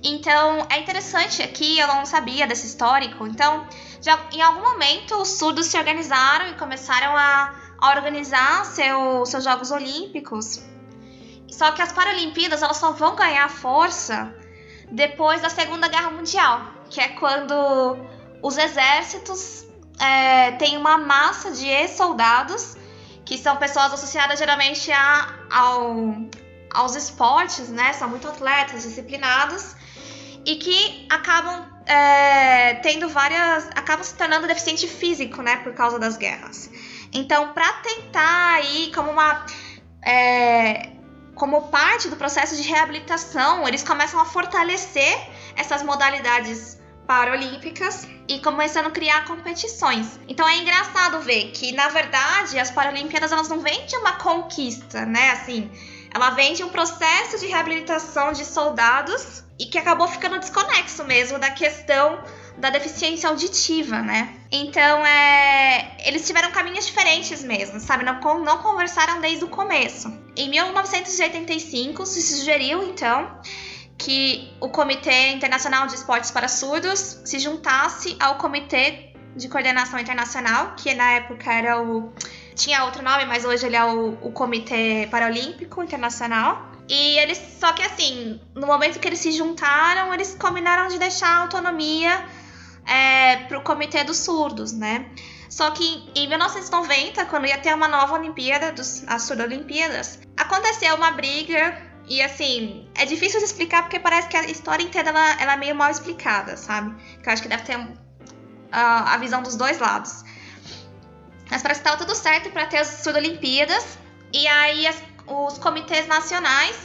[0.03, 3.27] Então, é interessante aqui, eu não sabia desse histórico.
[3.27, 3.67] Então,
[4.01, 9.45] já, em algum momento, os surdos se organizaram e começaram a, a organizar seu, seus
[9.45, 10.63] Jogos Olímpicos.
[11.49, 14.35] Só que as Paralimpíadas elas só vão ganhar força
[14.91, 17.55] depois da Segunda Guerra Mundial, que é quando
[18.43, 19.67] os exércitos
[19.99, 22.77] é, têm uma massa de ex-soldados
[23.31, 26.17] que são pessoas associadas geralmente a, ao,
[26.75, 27.93] aos esportes, né?
[27.93, 29.77] São muito atletas, disciplinados
[30.45, 33.69] e que acabam é, tendo várias.
[33.69, 35.59] acabam se tornando deficiente físico, né?
[35.59, 36.69] Por causa das guerras.
[37.13, 39.47] Então, para tentar aí, como uma.
[40.03, 40.91] É,
[41.37, 45.17] como parte do processo de reabilitação, eles começam a fortalecer
[45.55, 46.80] essas modalidades
[47.11, 50.21] paralímpicas e começando a criar competições.
[50.29, 55.05] Então é engraçado ver que, na verdade, as Paralimpíadas elas não vêm de uma conquista,
[55.05, 55.33] né?
[55.33, 55.69] Assim,
[56.15, 61.37] ela vem de um processo de reabilitação de soldados e que acabou ficando desconexo mesmo
[61.37, 62.23] da questão
[62.57, 64.37] da deficiência auditiva, né?
[64.53, 68.05] Então, é, eles tiveram caminhos diferentes mesmo, sabe?
[68.05, 70.17] Não, não conversaram desde o começo.
[70.37, 73.41] Em 1985, se sugeriu, então,
[74.01, 80.75] que o Comitê Internacional de Esportes para Surdos se juntasse ao Comitê de Coordenação Internacional,
[80.75, 82.11] que na época era o.
[82.55, 86.71] tinha outro nome, mas hoje ele é o, o Comitê Paralímpico Internacional.
[86.89, 87.39] E eles.
[87.61, 92.25] Só que assim, no momento que eles se juntaram, eles combinaram de deixar a autonomia
[92.87, 95.11] é, para o Comitê dos Surdos, né?
[95.51, 101.11] Só que em 1990, quando ia ter uma nova Olimpíada, dos, as Surdo-Olimpíadas, aconteceu uma
[101.11, 105.53] briga e assim, é difícil de explicar porque parece que a história inteira ela, ela
[105.53, 106.93] é meio mal explicada, sabe?
[107.23, 107.89] Que eu acho que deve ter uh,
[108.73, 110.25] a visão dos dois lados.
[111.49, 113.97] Mas parece que estava tudo certo para ter as Sud-Olimpíadas.
[114.33, 116.77] E aí as, os comitês nacionais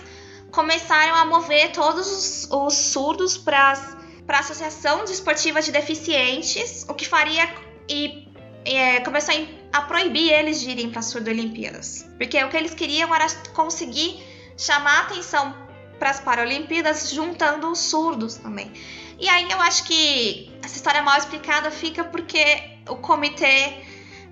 [0.51, 3.73] começaram a mover todos os, os surdos para
[4.27, 7.51] a Associação de Esportiva de Deficientes, o que faria
[7.89, 8.27] e,
[8.63, 9.33] e é, começou
[9.73, 12.05] a, a proibir eles de irem para as Surdo-Olimpíadas.
[12.15, 14.23] Porque o que eles queriam era conseguir
[14.58, 15.56] chamar atenção
[16.00, 18.72] para as Paralimpíadas juntando os surdos também.
[19.18, 23.74] E aí eu acho que essa história mal explicada fica porque o Comitê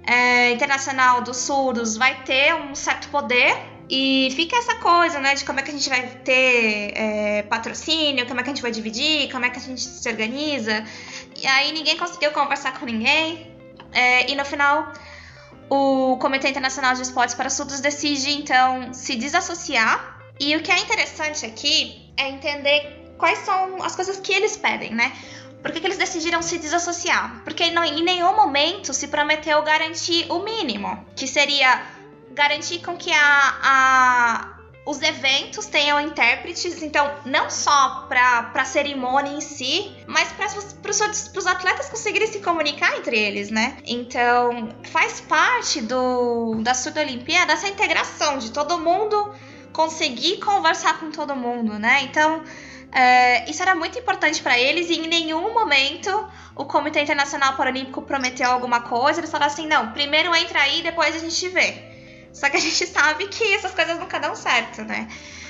[0.05, 3.55] é, Internacional dos Surdos vai ter um certo poder
[3.89, 8.25] e fica essa coisa, né, de como é que a gente vai ter é, patrocínio,
[8.25, 10.83] como é que a gente vai dividir, como é que a gente se organiza.
[11.41, 13.51] E aí ninguém conseguiu conversar com ninguém.
[13.91, 14.91] É, e no final,
[15.69, 20.79] o Comitê Internacional de Esportes para Surdos decide então se desassociar e o que é
[20.79, 25.15] interessante aqui é entender quais são as coisas que eles pedem, né?
[25.61, 27.41] Por que, que eles decidiram se desassociar?
[27.43, 31.81] Porque não, em nenhum momento se prometeu garantir o mínimo, que seria
[32.31, 34.53] garantir com que a, a
[34.85, 41.47] os eventos tenham intérpretes, então não só para a cerimônia em si, mas para os
[41.47, 43.77] atletas conseguirem se comunicar entre eles, né?
[43.85, 49.33] Então faz parte do da Surda Olimpíada essa integração de todo mundo
[49.73, 52.03] conseguir conversar com todo mundo, né?
[52.03, 52.43] Então,
[52.91, 56.09] é, isso era muito importante para eles e em nenhum momento
[56.55, 59.19] o Comitê Internacional Paralímpico prometeu alguma coisa.
[59.19, 61.91] Eles falaram assim: não, primeiro entra aí, depois a gente vê.
[62.31, 65.07] Só que a gente sabe que essas coisas nunca dão certo, né?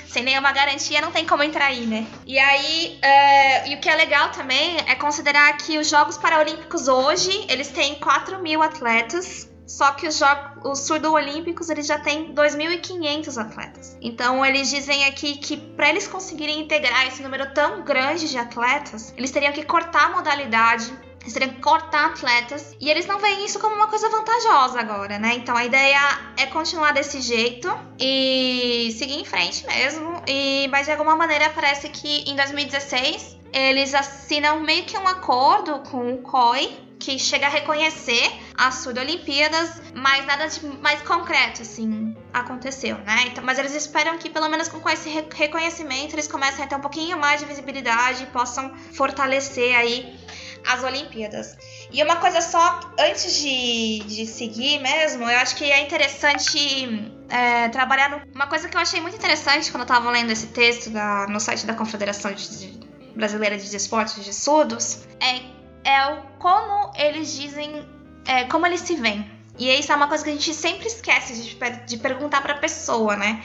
[0.08, 2.06] Sem nenhuma garantia não tem como entrar aí, né?
[2.24, 6.86] E aí, é, e o que é legal também é considerar que os Jogos Paralímpicos
[6.86, 10.20] hoje, eles têm 4 mil atletas só que os,
[10.64, 13.96] os surdo-olímpicos eles já têm 2.500 atletas.
[14.00, 19.12] Então eles dizem aqui que para eles conseguirem integrar esse número tão grande de atletas,
[19.16, 20.92] eles teriam que cortar a modalidade,
[21.24, 25.18] eles teriam que cortar atletas e eles não veem isso como uma coisa vantajosa agora,
[25.18, 25.34] né?
[25.36, 25.98] Então a ideia
[26.36, 30.22] é continuar desse jeito e seguir em frente mesmo.
[30.26, 35.78] E mas de alguma maneira parece que em 2016 eles assinam meio que um acordo
[35.90, 42.16] com o COI que chega a reconhecer as Surdo-Olimpíadas, mas nada de mais concreto, assim,
[42.32, 43.24] aconteceu, né?
[43.26, 46.80] Então, mas eles esperam que, pelo menos com esse reconhecimento, eles comecem a ter um
[46.80, 50.18] pouquinho mais de visibilidade e possam fortalecer aí
[50.66, 51.58] as Olimpíadas.
[51.92, 57.68] E uma coisa só, antes de, de seguir mesmo, eu acho que é interessante é,
[57.68, 58.22] trabalhar no...
[58.34, 61.38] Uma coisa que eu achei muito interessante quando eu tava lendo esse texto da, no
[61.38, 62.82] site da Confederação de,
[63.14, 65.53] Brasileira de Esportes de Surdos é
[65.84, 67.86] é o como eles dizem,
[68.26, 69.30] é, como eles se veem.
[69.58, 72.58] E isso é uma coisa que a gente sempre esquece de, de perguntar para a
[72.58, 73.42] pessoa, né?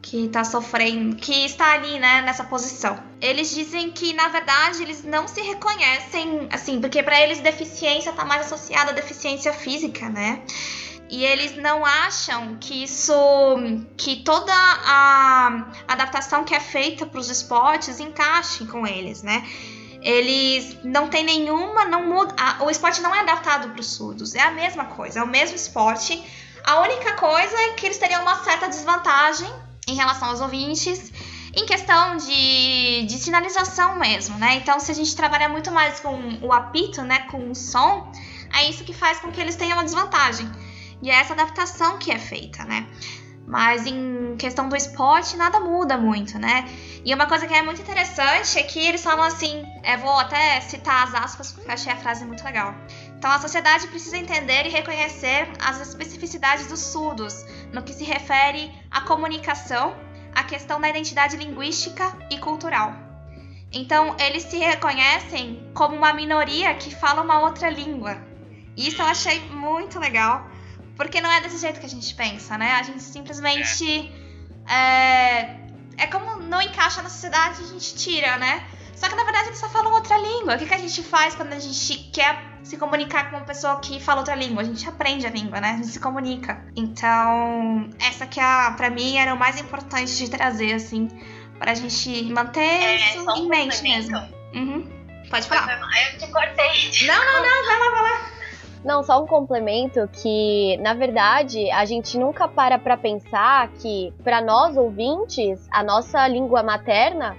[0.00, 3.02] Que tá sofrendo, que está ali, né, nessa posição.
[3.20, 8.24] Eles dizem que, na verdade, eles não se reconhecem, assim, porque para eles deficiência tá
[8.24, 10.42] mais associada à deficiência física, né?
[11.10, 13.14] E eles não acham que isso,
[13.96, 19.46] que toda a adaptação que é feita para os esportes encaixe com eles, né?
[20.04, 24.40] Eles não tem nenhuma, não muda, o esporte não é adaptado para os surdos, é
[24.40, 26.22] a mesma coisa, é o mesmo esporte.
[26.62, 29.50] A única coisa é que eles teriam uma certa desvantagem
[29.88, 31.10] em relação aos ouvintes
[31.56, 34.56] em questão de, de sinalização mesmo, né?
[34.56, 38.12] Então, se a gente trabalhar muito mais com o apito, né, com o som,
[38.52, 40.50] é isso que faz com que eles tenham uma desvantagem.
[41.00, 42.86] E é essa adaptação que é feita, né?
[43.46, 46.64] Mas em questão do esporte, nada muda muito, né?
[47.04, 50.60] E uma coisa que é muito interessante é que eles falam assim, é, vou até
[50.62, 52.74] citar as aspas porque achei a frase muito legal.
[53.18, 58.72] Então a sociedade precisa entender e reconhecer as especificidades dos surdos no que se refere
[58.90, 59.94] à comunicação,
[60.34, 62.94] à questão da identidade linguística e cultural.
[63.76, 68.16] Então, eles se reconhecem como uma minoria que fala uma outra língua.
[68.76, 70.48] Isso eu achei muito legal,
[70.96, 72.72] porque não é desse jeito que a gente pensa, né?
[72.72, 74.12] A gente simplesmente.
[74.68, 75.56] É,
[75.96, 78.66] é como não encaixa na sociedade, a gente tira, né?
[78.94, 80.54] Só que na verdade eles só falam outra língua.
[80.54, 83.78] O que, que a gente faz quando a gente quer se comunicar com uma pessoa
[83.80, 84.62] que fala outra língua?
[84.62, 85.72] A gente aprende a língua, né?
[85.72, 86.64] A gente se comunica.
[86.76, 91.08] Então, essa que é, pra mim era o mais importante de trazer, assim,
[91.58, 94.16] pra gente manter é, isso em mente mesmo.
[94.54, 94.88] Uhum.
[95.28, 95.80] Pode falar.
[96.12, 97.06] Eu te cortei.
[97.06, 98.33] Não, não, não, vai lá, vai lá.
[98.84, 104.42] Não, só um complemento que, na verdade, a gente nunca para para pensar que, para
[104.42, 107.34] nós ouvintes, a nossa língua materna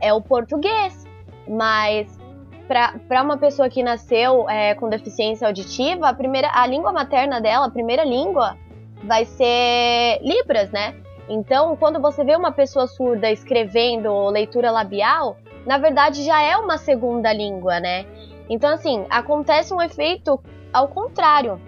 [0.00, 1.06] é o português.
[1.48, 2.18] Mas
[2.66, 7.66] para uma pessoa que nasceu é, com deficiência auditiva, a, primeira, a língua materna dela,
[7.66, 8.58] a primeira língua,
[9.04, 10.94] vai ser Libras, né?
[11.28, 16.76] Então, quando você vê uma pessoa surda escrevendo leitura labial, na verdade já é uma
[16.76, 18.04] segunda língua, né?
[18.50, 20.40] Então, assim, acontece um efeito
[20.72, 21.60] ao contrário.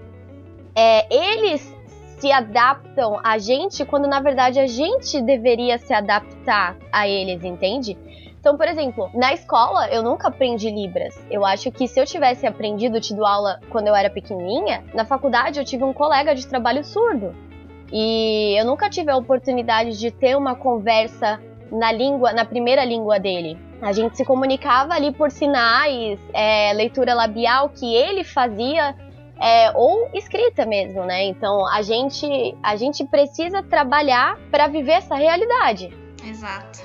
[0.75, 1.75] É, eles
[2.19, 7.97] se adaptam a gente quando na verdade a gente deveria se adaptar a eles, entende?
[8.39, 11.15] Então, por exemplo, na escola eu nunca aprendi Libras.
[11.31, 15.59] Eu acho que se eu tivesse aprendido, tido aula quando eu era pequenininha, na faculdade
[15.59, 17.35] eu tive um colega de trabalho surdo.
[17.93, 21.41] E eu nunca tive a oportunidade de ter uma conversa
[21.71, 23.59] na língua, na primeira língua dele.
[23.81, 28.95] A gente se comunicava ali por sinais, é, leitura labial que ele fazia,
[29.41, 31.25] é, ou escrita mesmo, né?
[31.25, 32.27] Então a gente,
[32.63, 35.97] a gente precisa trabalhar para viver essa realidade.
[36.25, 36.81] Exato.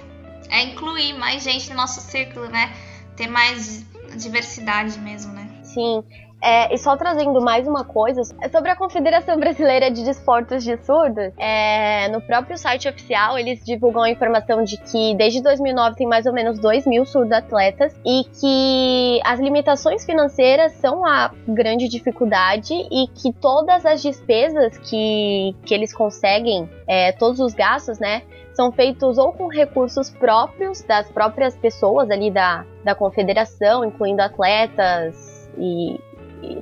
[0.49, 2.71] É incluir mais gente no nosso círculo, né?
[3.17, 5.49] Ter mais diversidade mesmo, né?
[5.63, 6.03] Sim.
[6.45, 10.77] É, e só trazendo mais uma coisa é sobre a Confederação Brasileira de Desportos de
[10.77, 11.33] Surdos.
[11.39, 16.27] É, no próprio site oficial, eles divulgam a informação de que desde 2009 tem mais
[16.27, 23.07] ou menos 2 mil surdo-atletas e que as limitações financeiras são a grande dificuldade e
[23.07, 28.21] que todas as despesas que, que eles conseguem, é, todos os gastos, né,
[28.53, 35.49] são feitos ou com recursos próprios das próprias pessoas ali da, da confederação, incluindo atletas
[35.57, 35.99] e,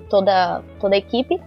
[0.09, 1.41] toda, toda a equipe,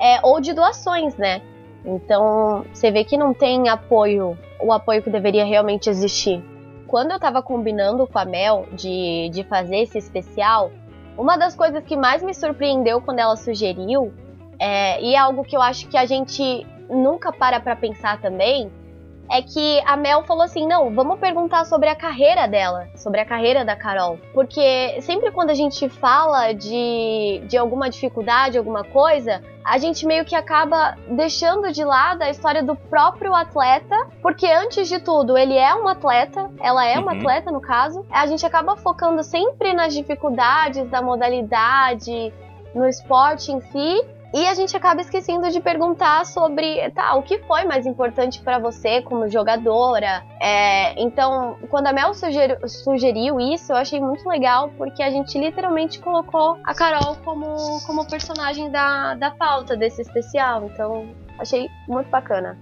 [0.00, 1.42] é, ou de doações, né?
[1.84, 6.42] Então, você vê que não tem apoio, o apoio que deveria realmente existir.
[6.86, 10.70] Quando eu tava combinando com a Mel de, de fazer esse especial,
[11.16, 14.12] uma das coisas que mais me surpreendeu quando ela sugeriu,
[14.58, 18.70] é, e é algo que eu acho que a gente nunca para pra pensar também,
[19.30, 23.24] é que a Mel falou assim: não, vamos perguntar sobre a carreira dela, sobre a
[23.24, 24.18] carreira da Carol.
[24.32, 30.24] Porque sempre quando a gente fala de, de alguma dificuldade, alguma coisa, a gente meio
[30.24, 35.56] que acaba deixando de lado a história do próprio atleta, porque antes de tudo, ele
[35.56, 37.18] é um atleta, ela é uma uhum.
[37.18, 38.06] atleta no caso.
[38.10, 42.32] A gente acaba focando sempre nas dificuldades da modalidade,
[42.74, 47.38] no esporte em si, e a gente acaba esquecendo de perguntar sobre, tá, o que
[47.38, 50.22] foi mais importante para você como jogadora.
[50.40, 55.38] É, então, quando a Mel sugeriu, sugeriu, isso, eu achei muito legal, porque a gente
[55.38, 60.66] literalmente colocou a Carol como, como personagem da, da pauta desse especial.
[60.66, 61.08] Então,
[61.38, 62.58] achei muito bacana.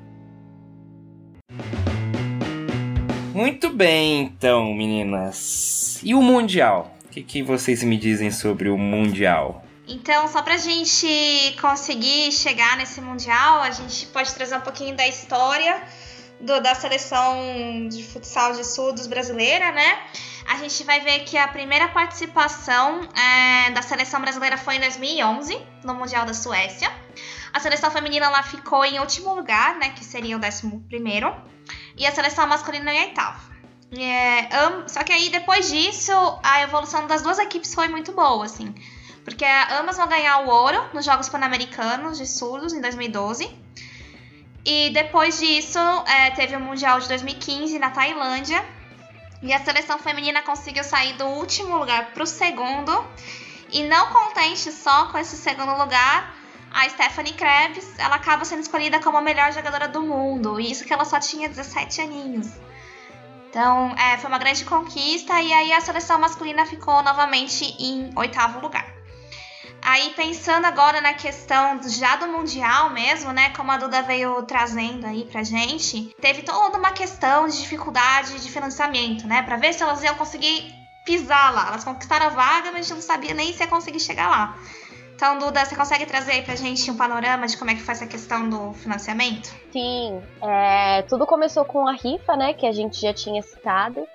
[3.34, 6.00] Muito bem, então, meninas.
[6.02, 6.92] E o Mundial?
[7.04, 9.65] O que, que vocês me dizem sobre o Mundial?
[9.86, 15.06] Então, só pra gente conseguir chegar nesse Mundial, a gente pode trazer um pouquinho da
[15.06, 15.80] história
[16.40, 19.98] do, da seleção de futsal de surdos brasileira, né?
[20.48, 25.60] A gente vai ver que a primeira participação é, da seleção brasileira foi em 2011,
[25.84, 26.90] no Mundial da Suécia.
[27.52, 29.90] A seleção feminina lá ficou em último lugar, né?
[29.90, 31.34] Que seria o décimo primeiro.
[31.96, 33.40] E a seleção masculina em oitavo.
[33.92, 36.12] É, um, só que aí, depois disso,
[36.42, 38.74] a evolução das duas equipes foi muito boa, assim.
[39.26, 39.44] Porque
[39.80, 43.52] ambas vão ganhar o ouro nos Jogos Pan-Americanos de Surdos em 2012.
[44.64, 48.64] E depois disso, é, teve o Mundial de 2015 na Tailândia.
[49.42, 53.04] E a seleção feminina conseguiu sair do último lugar para o segundo.
[53.72, 56.32] E não contente só com esse segundo lugar,
[56.72, 60.60] a Stephanie Krebs ela acaba sendo escolhida como a melhor jogadora do mundo.
[60.60, 62.46] E isso que ela só tinha 17 aninhos.
[63.50, 65.42] Então, é, foi uma grande conquista.
[65.42, 68.95] E aí a seleção masculina ficou novamente em oitavo lugar.
[69.82, 73.50] Aí pensando agora na questão já do Mundial mesmo, né?
[73.50, 78.50] Como a Duda veio trazendo aí pra gente, teve toda uma questão de dificuldade de
[78.50, 79.42] financiamento, né?
[79.42, 80.74] Pra ver se elas iam conseguir
[81.04, 81.68] pisar lá.
[81.68, 84.58] Elas conquistaram a vaga, mas a gente não sabia nem se ia conseguir chegar lá.
[85.14, 87.92] Então, Duda, você consegue trazer aí pra gente um panorama de como é que foi
[87.92, 89.46] essa questão do financiamento?
[89.72, 94.06] Sim, é, tudo começou com a rifa, né, que a gente já tinha citado.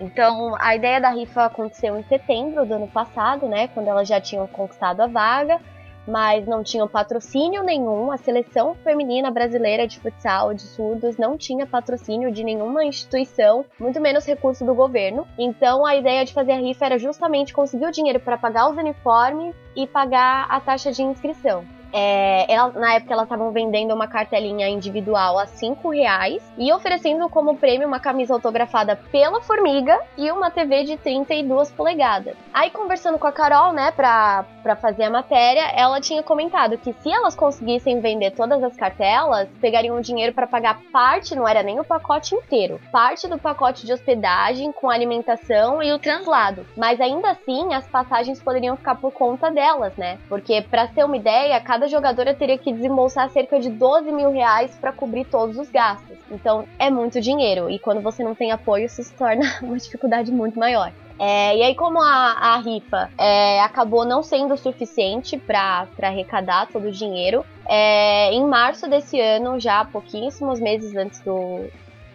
[0.00, 4.20] Então, a ideia da rifa aconteceu em setembro do ano passado, né, quando elas já
[4.20, 5.60] tinham conquistado a vaga
[6.08, 8.10] mas não tinham patrocínio nenhum.
[8.10, 14.00] A seleção feminina brasileira de futsal de surdos não tinha patrocínio de nenhuma instituição, muito
[14.00, 15.28] menos recurso do governo.
[15.38, 18.76] Então a ideia de fazer a rifa era justamente conseguir o dinheiro para pagar os
[18.76, 21.77] uniformes e pagar a taxa de inscrição.
[21.92, 27.28] É, ela, na época elas estavam vendendo uma cartelinha individual a 5 reais e oferecendo
[27.28, 32.36] como prêmio uma camisa autografada pela Formiga e uma TV de 32 polegadas.
[32.52, 36.92] Aí conversando com a Carol, né, pra, pra fazer a matéria, ela tinha comentado que
[36.92, 41.62] se elas conseguissem vender todas as cartelas, pegariam o dinheiro para pagar parte, não era
[41.62, 46.66] nem o pacote inteiro, parte do pacote de hospedagem com alimentação e o translado.
[46.76, 50.18] Mas ainda assim, as passagens poderiam ficar por conta delas, né?
[50.28, 54.32] Porque para ter uma ideia, cada cada jogadora teria que desembolsar cerca de 12 mil
[54.32, 56.18] reais para cobrir todos os gastos.
[56.28, 57.70] Então é muito dinheiro.
[57.70, 60.92] E quando você não tem apoio, isso se torna uma dificuldade muito maior.
[61.20, 66.88] É, e aí, como a, a rifa é, acabou não sendo suficiente para arrecadar todo
[66.88, 71.64] o dinheiro, é, em março desse ano, já pouquíssimos meses antes do,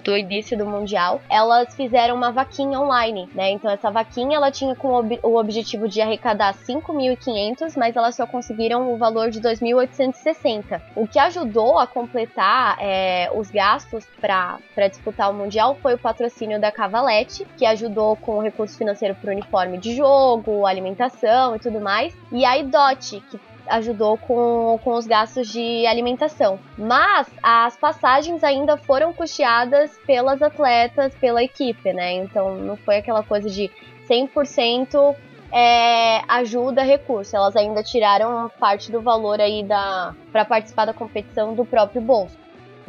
[0.03, 3.51] do início do Mundial, elas fizeram uma vaquinha online, né?
[3.51, 4.89] Então essa vaquinha ela tinha com
[5.23, 10.81] o objetivo de arrecadar 5.500, mas elas só conseguiram o valor de 2.860.
[10.95, 16.59] O que ajudou a completar é, os gastos para disputar o Mundial foi o patrocínio
[16.59, 21.59] da Cavalete, que ajudou com o recurso financeiro para o uniforme de jogo, alimentação e
[21.59, 22.15] tudo mais.
[22.31, 26.59] E a IDOT, que ajudou com, com os gastos de alimentação.
[26.77, 32.13] Mas as passagens ainda foram custeadas pelas atletas, pela equipe, né?
[32.13, 33.71] Então não foi aquela coisa de
[34.09, 35.15] 100%
[35.51, 37.35] é, ajuda, recurso.
[37.35, 42.37] Elas ainda tiraram parte do valor aí da para participar da competição do próprio bolso.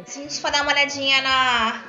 [0.05, 1.83] Se a gente for dar uma olhadinha na,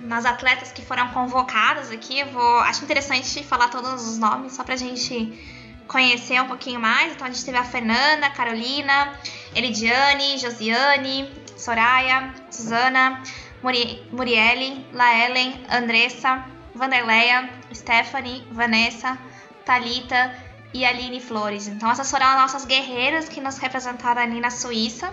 [0.00, 4.76] nas atletas que foram convocadas aqui, vou acho interessante falar todos os nomes só pra
[4.76, 5.55] gente
[5.86, 7.12] conhecer um pouquinho mais.
[7.12, 9.12] Então a gente teve a Fernanda, Carolina,
[9.54, 13.22] Elidiane, Josiane, Soraya, Suzana,
[13.62, 19.18] Muri Murielle, Laelen, Andressa, Vanderleia, Stephanie, Vanessa,
[19.64, 20.34] Talita
[20.72, 21.66] e Aline Flores.
[21.66, 25.12] Então essas foram as nossas guerreiras que nos representaram ali na Suíça.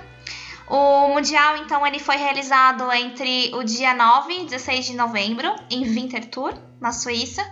[0.67, 5.83] O Mundial, então, ele foi realizado entre o dia 9 e 16 de novembro, em
[5.83, 7.45] Winterthur, na Suíça,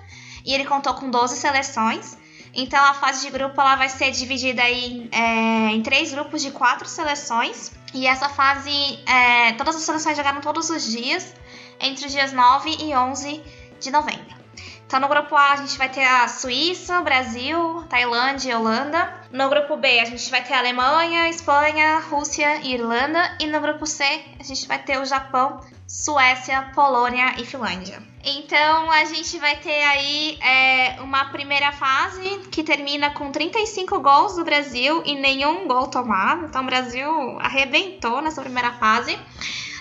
[0.45, 2.17] e ele contou com 12 seleções.
[2.53, 6.51] Então a fase de grupo ela vai ser dividida em, é, em três grupos de
[6.51, 7.71] quatro seleções.
[7.93, 8.71] E essa fase,
[9.05, 11.33] é, todas as seleções jogaram todos os dias,
[11.79, 13.41] entre os dias 9 e 11
[13.79, 14.41] de novembro.
[14.85, 19.21] Então no grupo A a gente vai ter a Suíça, Brasil, Tailândia e Holanda.
[19.31, 23.37] No grupo B a gente vai ter a Alemanha, Espanha, Rússia e Irlanda.
[23.39, 24.03] E no grupo C
[24.37, 28.10] a gente vai ter o Japão, Suécia, Polônia e Finlândia.
[28.23, 34.35] Então a gente vai ter aí é, uma primeira fase que termina com 35 gols
[34.35, 36.45] do Brasil e nenhum gol tomado.
[36.45, 39.17] Então o Brasil arrebentou nessa primeira fase.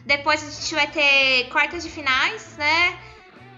[0.05, 2.99] Depois a gente vai ter quartas de finais, né?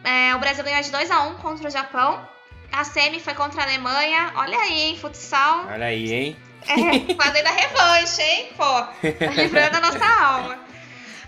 [0.03, 2.29] É, o Brasil ganhou de 2 a 1 contra o Japão.
[2.73, 4.33] A semi foi contra a Alemanha.
[4.35, 5.67] Olha aí, hein, futsal.
[5.71, 6.37] Olha aí, hein?
[6.67, 8.53] É, fazendo a revanche, hein?
[8.57, 8.87] Pô,
[9.31, 10.59] livrando a nossa alma.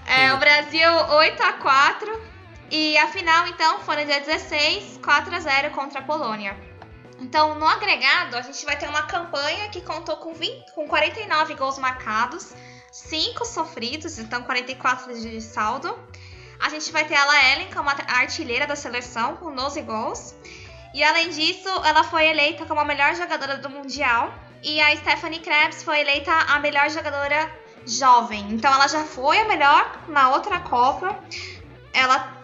[0.07, 2.34] É, o Brasil 8 a 4
[2.71, 6.57] e a final então foi no dia 16, 4 a 0 contra a Polônia.
[7.21, 11.55] Então, no agregado, a gente vai ter uma campanha que contou com, 20, com 49
[11.55, 12.53] gols marcados,
[12.91, 15.97] 5 sofridos, então 44 de saldo.
[16.61, 20.35] A gente vai ter a Laellen como a artilheira da seleção, com 12 gols.
[20.93, 24.33] E além disso, ela foi eleita como a melhor jogadora do Mundial.
[24.63, 27.53] E a Stephanie Krebs foi eleita a melhor jogadora
[27.87, 28.47] jovem.
[28.51, 31.19] Então ela já foi a melhor na outra Copa.
[31.93, 32.44] Ela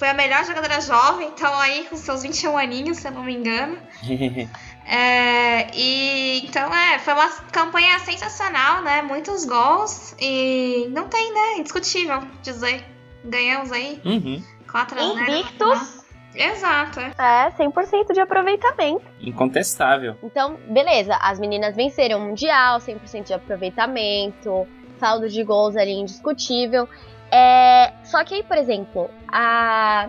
[0.00, 3.34] foi a melhor jogadora jovem, então aí com seus 21 aninhos, se eu não me
[3.34, 3.76] engano.
[4.88, 9.02] é, e então é, foi uma campanha sensacional, né?
[9.02, 11.58] Muitos gols e não tem, né?
[11.58, 12.82] Indiscutível dizer.
[13.22, 14.00] Ganhamos aí.
[14.02, 14.42] Uhum.
[14.72, 15.20] 4 a 0.
[15.20, 16.00] Invictus.
[16.34, 17.00] Exato.
[17.00, 19.04] É, 100% de aproveitamento.
[19.20, 20.16] Incontestável.
[20.22, 24.66] Então, beleza, as meninas venceram o Mundial, 100% de aproveitamento,
[24.98, 26.88] saldo de gols ali indiscutível.
[27.30, 30.08] É, só que aí, por exemplo, a...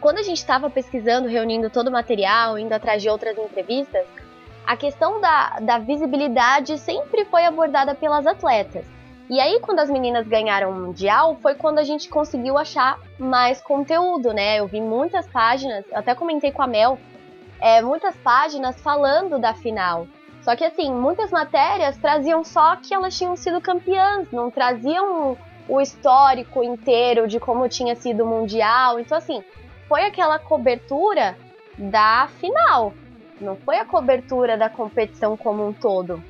[0.00, 4.04] quando a gente estava pesquisando, reunindo todo o material, indo atrás de outras entrevistas,
[4.66, 8.84] a questão da, da visibilidade sempre foi abordada pelas atletas.
[9.30, 13.62] E aí, quando as meninas ganharam o Mundial, foi quando a gente conseguiu achar mais
[13.62, 14.58] conteúdo, né?
[14.58, 16.98] Eu vi muitas páginas, até comentei com a Mel,
[17.60, 20.06] é, muitas páginas falando da final.
[20.42, 25.38] Só que, assim, muitas matérias traziam só que elas tinham sido campeãs, não traziam
[25.68, 28.98] o histórico inteiro de como tinha sido o Mundial.
[28.98, 29.42] Então, assim,
[29.88, 31.36] foi aquela cobertura
[31.76, 32.92] da final,
[33.40, 36.22] não foi a cobertura da competição como um todo.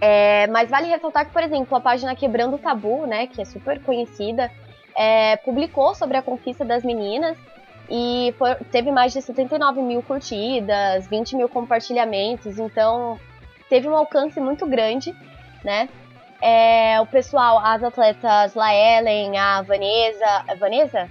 [0.00, 3.44] É, mas vale ressaltar que, por exemplo, a página Quebrando o Tabu, né, que é
[3.44, 4.50] super conhecida,
[4.96, 7.36] é, publicou sobre a conquista das meninas
[7.88, 13.18] e foi, teve mais de 79 mil curtidas, 20 mil compartilhamentos, então
[13.68, 15.14] teve um alcance muito grande,
[15.62, 15.88] né?
[16.40, 21.10] É, o pessoal, as atletas Laellen, a Vanessa, a Vanessa?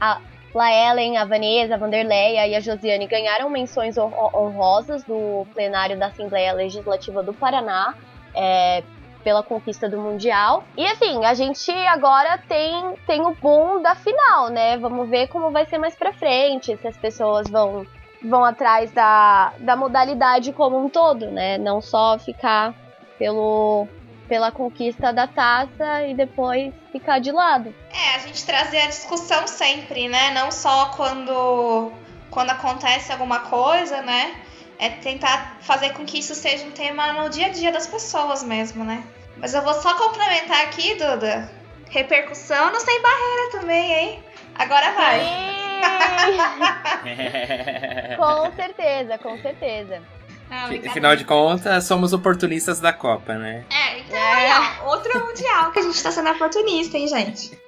[0.00, 0.20] A
[0.54, 6.52] Laellen, a Vanessa, a Vanderleia e a Josiane ganharam menções honrosas do plenário da Assembleia
[6.52, 7.94] Legislativa do Paraná
[8.34, 8.82] é,
[9.24, 10.64] pela conquista do Mundial.
[10.76, 14.76] E assim, a gente agora tem, tem o boom da final, né?
[14.76, 17.86] Vamos ver como vai ser mais pra frente, se as pessoas vão,
[18.22, 21.58] vão atrás da, da modalidade como um todo, né?
[21.58, 22.74] Não só ficar
[23.18, 23.88] pelo,
[24.28, 27.74] pela conquista da taça e depois ficar de lado.
[27.92, 30.32] É, a gente trazer a discussão sempre, né?
[30.32, 31.92] Não só quando,
[32.30, 34.34] quando acontece alguma coisa, né?
[34.78, 38.42] É tentar fazer com que isso seja um tema no dia a dia das pessoas
[38.42, 39.02] mesmo, né?
[39.38, 41.50] Mas eu vou só complementar aqui, Duda.
[41.88, 44.24] Repercussão não sem barreira também, hein?
[44.54, 45.56] Agora vai.
[48.16, 50.02] com certeza, com certeza.
[50.48, 53.64] Não, Afinal de contas, somos oportunistas da Copa, né?
[54.10, 54.80] É, então é.
[54.82, 57.58] ó, outro mundial que a gente tá sendo oportunista, hein, gente?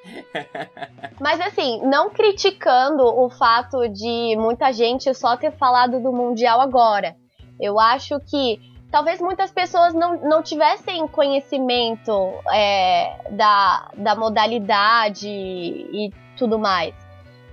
[1.20, 7.16] Mas assim, não criticando o fato de muita gente só ter falado do Mundial agora.
[7.60, 8.60] Eu acho que
[8.90, 12.12] talvez muitas pessoas não, não tivessem conhecimento
[12.52, 16.94] é, da, da modalidade e tudo mais.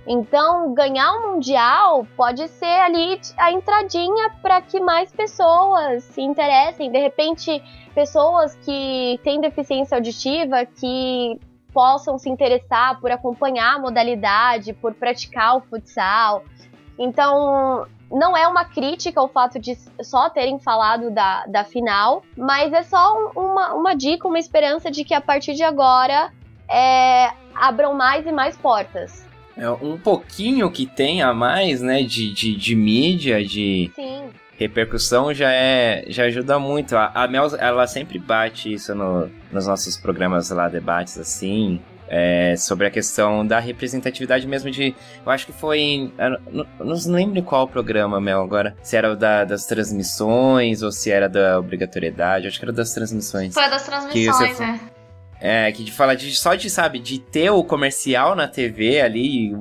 [0.06, 6.92] Então, ganhar um mundial pode ser ali a entradinha para que mais pessoas se interessem.
[6.92, 7.60] De repente,
[7.94, 11.40] pessoas que têm deficiência auditiva que
[11.72, 16.44] possam se interessar por acompanhar a modalidade, por praticar o futsal.
[16.96, 22.72] Então, não é uma crítica o fato de só terem falado da, da final, mas
[22.72, 26.32] é só uma, uma dica, uma esperança de que a partir de agora
[26.70, 29.25] é, abram mais e mais portas.
[29.56, 34.24] É um pouquinho que tem a mais, né, de, de, de mídia, de Sim.
[34.58, 36.94] repercussão já é já ajuda muito.
[36.94, 42.54] A, a Mel, ela sempre bate isso no, nos nossos programas lá, debates assim, é,
[42.56, 44.94] sobre a questão da representatividade mesmo de.
[45.24, 46.12] Eu acho que foi em.
[46.50, 48.76] Não, não lembro qual programa, Mel, agora.
[48.82, 52.46] Se era o da, das transmissões ou se era da obrigatoriedade.
[52.46, 53.54] Acho que era das transmissões.
[53.54, 54.80] Foi das transmissões, né?
[55.40, 59.54] É, que de falar de só de, sabe, de ter o comercial na TV ali,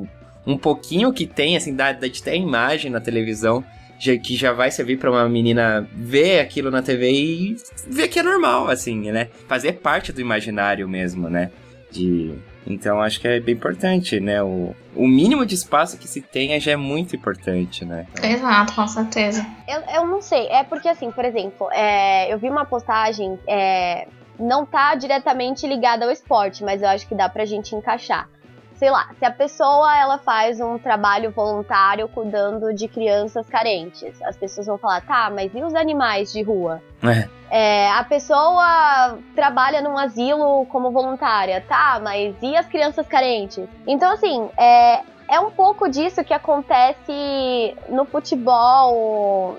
[0.45, 3.63] um pouquinho que tem, assim, da, de ter a imagem na televisão,
[3.97, 7.55] já, que já vai servir para uma menina ver aquilo na TV e
[7.87, 9.29] ver que é normal, assim, né?
[9.47, 11.51] Fazer parte do imaginário mesmo, né?
[11.91, 12.33] De...
[12.67, 14.41] Então acho que é bem importante, né?
[14.41, 18.07] O, o mínimo de espaço que se tenha já é muito importante, né?
[18.13, 18.29] Então...
[18.29, 19.45] Exato, com certeza.
[19.67, 24.07] Eu, eu não sei, é porque assim, por exemplo, é, eu vi uma postagem é,
[24.39, 28.29] não tá diretamente ligada ao esporte, mas eu acho que dá pra gente encaixar.
[28.75, 34.35] Sei lá, se a pessoa ela faz um trabalho voluntário cuidando de crianças carentes, as
[34.35, 36.81] pessoas vão falar, tá, mas e os animais de rua?
[37.01, 37.29] É.
[37.49, 43.65] É, a pessoa trabalha num asilo como voluntária, tá, mas e as crianças carentes?
[43.87, 49.57] Então, assim, é, é um pouco disso que acontece no futebol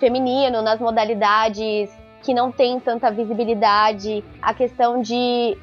[0.00, 1.90] feminino, nas modalidades
[2.26, 5.56] que não tem tanta visibilidade, a questão de,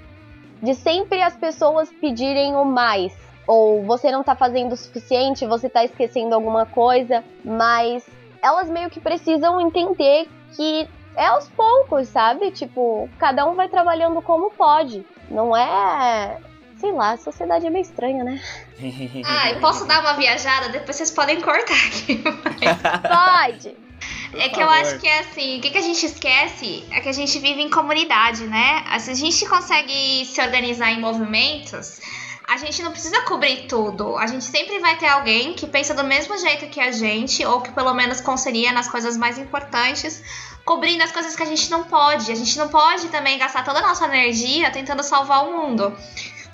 [0.62, 3.14] de sempre as pessoas pedirem o mais.
[3.46, 8.08] Ou você não tá fazendo o suficiente, você tá esquecendo alguma coisa, mas
[8.42, 10.88] elas meio que precisam entender que
[11.18, 12.50] é aos poucos, sabe?
[12.52, 15.06] Tipo, cada um vai trabalhando como pode.
[15.30, 16.38] Não é.
[16.78, 18.42] Sei lá, a sociedade é meio estranha, né?
[19.26, 20.70] Ah, eu posso dar uma viajada?
[20.70, 22.24] Depois vocês podem cortar aqui.
[22.24, 23.76] Pode!
[24.36, 27.10] É que eu acho que é assim, o que, que a gente esquece é que
[27.10, 28.84] a gente vive em comunidade, né?
[29.00, 32.00] Se a gente consegue se organizar em movimentos,
[32.48, 34.18] a gente não precisa cobrir tudo.
[34.18, 37.62] A gente sempre vai ter alguém que pensa do mesmo jeito que a gente, ou
[37.62, 40.22] que pelo menos conselha nas coisas mais importantes,
[40.66, 42.32] cobrindo as coisas que a gente não pode.
[42.32, 45.96] A gente não pode também gastar toda a nossa energia tentando salvar o mundo.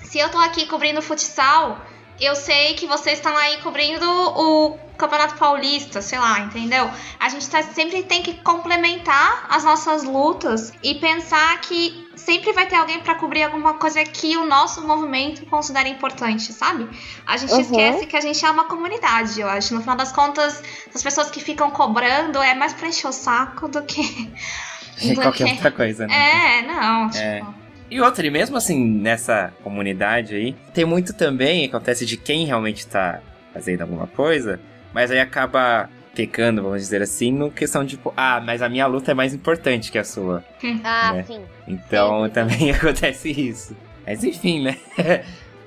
[0.02, 1.80] Se eu tô aqui cobrindo futsal,
[2.20, 6.90] eu sei que vocês estão aí cobrindo o Campeonato Paulista, sei lá, entendeu?
[7.18, 12.66] A gente tá, sempre tem que complementar as nossas lutas e pensar que sempre vai
[12.66, 16.86] ter alguém para cobrir alguma coisa que o nosso movimento considera importante, sabe?
[17.26, 17.60] A gente uhum.
[17.60, 19.74] esquece que a gente é uma comunidade, eu acho.
[19.74, 20.62] No final das contas,
[20.94, 24.30] as pessoas que ficam cobrando é mais pra encher o saco do que.
[25.16, 26.58] Qualquer outra coisa, né?
[26.58, 27.42] É, não, é.
[27.90, 32.86] E outra, e mesmo assim, nessa comunidade aí, tem muito também, acontece de quem realmente
[32.86, 33.20] tá
[33.52, 34.60] fazendo alguma coisa,
[34.94, 38.86] mas aí acaba pecando, vamos dizer assim, no questão de, tipo, ah, mas a minha
[38.86, 40.44] luta é mais importante que a sua.
[40.84, 41.24] Ah, né?
[41.24, 41.42] sim.
[41.66, 42.30] Então sim.
[42.30, 43.76] também acontece isso.
[44.06, 44.76] Mas enfim, né?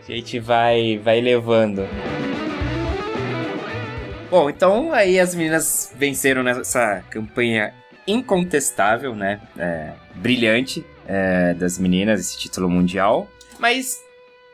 [0.07, 1.87] a gente vai, vai levando.
[4.29, 7.73] Bom, então aí as meninas venceram nessa campanha
[8.07, 9.39] incontestável, né?
[9.57, 13.27] É, brilhante é, das meninas, esse título mundial.
[13.59, 14.01] Mas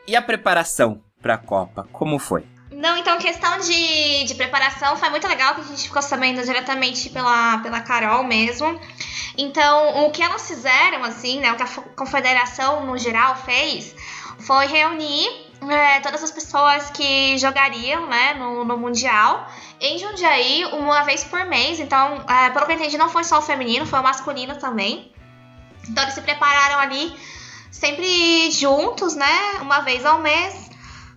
[0.06, 1.86] e a preparação pra Copa?
[1.92, 2.44] Como foi?
[2.72, 7.10] Não, então questão de, de preparação foi muito legal que a gente ficou sabendo diretamente
[7.10, 8.80] pela, pela Carol mesmo.
[9.36, 13.94] Então, o que elas fizeram, assim, né, o que a confederação no geral fez,
[14.38, 15.28] foi reunir
[15.68, 19.46] é, todas as pessoas que jogariam, né, no, no Mundial
[19.80, 21.80] em Jundiaí uma vez por mês.
[21.80, 25.12] Então, é, pelo que eu entendi, não foi só o feminino, foi o masculino também.
[25.90, 27.12] Então, eles se prepararam ali
[27.70, 30.70] sempre juntos, né, uma vez ao mês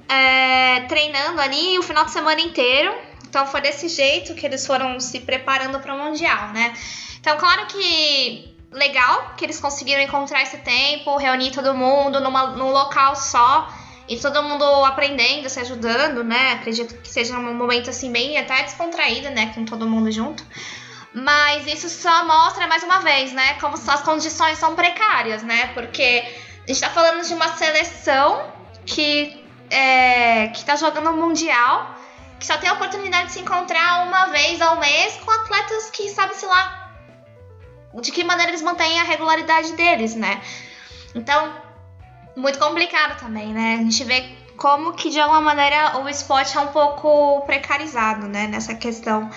[0.07, 2.93] é, treinando ali o final de semana inteiro.
[3.27, 6.73] Então foi desse jeito que eles foram se preparando para o Mundial, né?
[7.19, 12.69] Então, claro que legal que eles conseguiram encontrar esse tempo, reunir todo mundo numa, num
[12.69, 13.73] local só
[14.07, 16.53] e todo mundo aprendendo, se ajudando, né?
[16.53, 19.51] Acredito que seja um momento assim bem até descontraído, né?
[19.55, 20.45] Com todo mundo junto.
[21.13, 23.53] Mas isso só mostra mais uma vez, né?
[23.55, 25.67] Como as condições são precárias, né?
[25.73, 26.23] Porque
[26.63, 28.51] a gente tá falando de uma seleção
[28.85, 31.95] que é, que tá jogando o Mundial,
[32.39, 36.09] que só tem a oportunidade de se encontrar uma vez ao mês com atletas que
[36.09, 36.83] sabe-se lá
[38.01, 40.41] de que maneira eles mantêm a regularidade deles, né?
[41.13, 41.53] Então,
[42.35, 43.75] muito complicado também, né?
[43.79, 48.47] A gente vê como que de alguma maneira o esporte é um pouco precarizado, né?
[48.47, 49.29] Nessa questão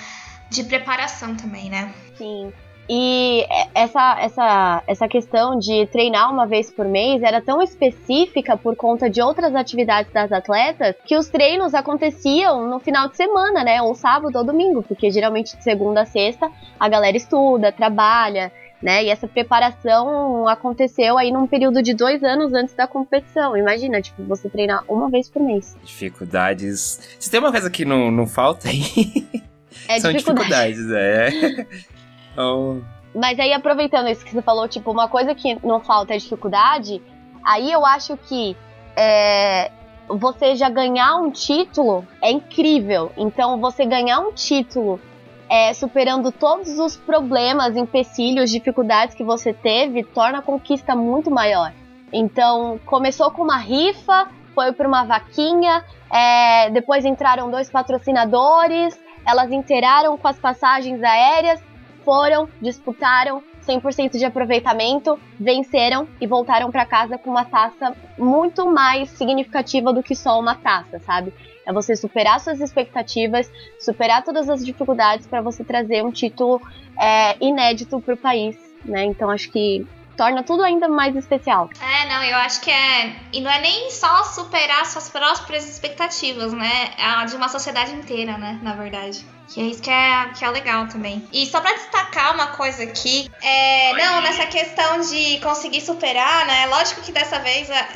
[0.50, 1.92] de preparação também, né?
[2.16, 2.52] Sim.
[2.88, 3.44] E
[3.74, 9.10] essa, essa, essa questão de treinar uma vez por mês era tão específica por conta
[9.10, 13.82] de outras atividades das atletas que os treinos aconteciam no final de semana, né?
[13.82, 19.04] Ou sábado ou domingo, porque geralmente de segunda a sexta a galera estuda, trabalha, né?
[19.04, 23.56] E essa preparação aconteceu aí num período de dois anos antes da competição.
[23.56, 25.76] Imagina, tipo, você treinar uma vez por mês.
[25.82, 27.16] Dificuldades.
[27.18, 29.26] Se tem uma coisa que não, não falta aí,
[29.88, 30.72] É são dificuldade.
[30.72, 31.66] dificuldades, é.
[32.32, 32.84] Então,
[33.14, 37.00] Mas aí, aproveitando isso que você falou, tipo, uma coisa que não falta é dificuldade,
[37.42, 38.54] aí eu acho que
[38.94, 39.70] é,
[40.06, 43.10] você já ganhar um título é incrível.
[43.16, 45.00] Então, você ganhar um título
[45.48, 51.72] é, superando todos os problemas, empecilhos, dificuldades que você teve, torna a conquista muito maior.
[52.12, 59.50] Então, começou com uma rifa, foi para uma vaquinha, é, depois entraram dois patrocinadores, elas
[59.50, 61.60] inteiraram com as passagens aéreas,
[62.04, 69.10] foram, disputaram 100% de aproveitamento, venceram e voltaram para casa com uma taça muito mais
[69.10, 71.34] significativa do que só uma taça, sabe?
[71.66, 73.50] É você superar suas expectativas,
[73.80, 76.62] superar todas as dificuldades para você trazer um título
[76.96, 79.04] é, inédito para o país, né?
[79.04, 79.84] Então acho que
[80.16, 81.70] torna tudo ainda mais especial.
[81.80, 83.16] É, não, eu acho que é.
[83.32, 86.90] E não é nem só superar suas próprias expectativas, né?
[86.96, 88.58] É a de uma sociedade inteira, né?
[88.62, 89.26] Na verdade.
[89.48, 91.26] Que é isso que é, que é legal também.
[91.32, 93.92] E só pra destacar uma coisa aqui, é.
[93.92, 96.66] Não, nessa questão de conseguir superar, né?
[96.66, 97.88] Lógico que dessa vez a,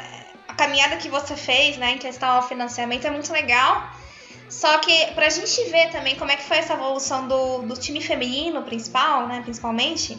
[0.49, 3.91] a caminhada que você fez, né, em questão ao financiamento é muito legal.
[4.49, 8.01] Só que pra gente ver também como é que foi essa evolução do, do time
[8.01, 10.19] feminino principal, né, principalmente,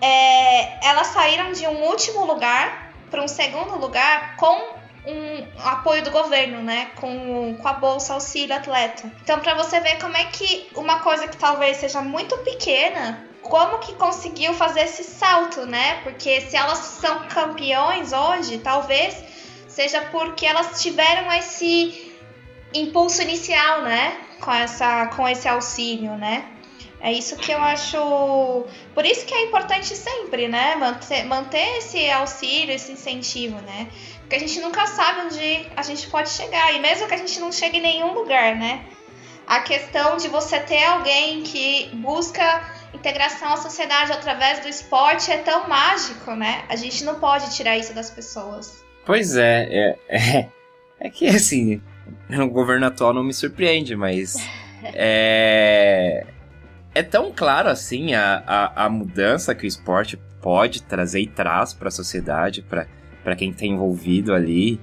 [0.00, 4.76] é, elas saíram de um último lugar para um segundo lugar com
[5.06, 6.90] um apoio do governo, né?
[6.96, 9.10] Com, com a Bolsa Auxílio Atleta.
[9.22, 13.78] Então, para você ver como é que uma coisa que talvez seja muito pequena, como
[13.78, 16.00] que conseguiu fazer esse salto, né?
[16.02, 19.16] Porque se elas são campeões hoje, talvez
[19.68, 22.12] seja porque elas tiveram esse
[22.74, 24.20] impulso inicial, né?
[24.40, 26.44] Com, essa, com esse auxílio, né?
[27.00, 28.64] É isso que eu acho.
[28.94, 30.76] Por isso que é importante sempre, né?
[30.76, 33.88] Manter, manter esse auxílio, esse incentivo, né?
[34.20, 36.74] Porque a gente nunca sabe onde a gente pode chegar.
[36.74, 38.84] E mesmo que a gente não chegue em nenhum lugar, né?
[39.46, 45.38] A questão de você ter alguém que busca integração à sociedade através do esporte é
[45.38, 46.64] tão mágico, né?
[46.68, 48.84] A gente não pode tirar isso das pessoas.
[49.04, 50.48] Pois é, é, é,
[50.98, 51.80] é que assim,
[52.28, 54.34] o governo atual não me surpreende, mas
[54.82, 56.26] é,
[56.96, 61.74] é tão claro assim a, a, a mudança que o esporte pode trazer e traz
[61.74, 64.80] para a sociedade, para quem está envolvido ali,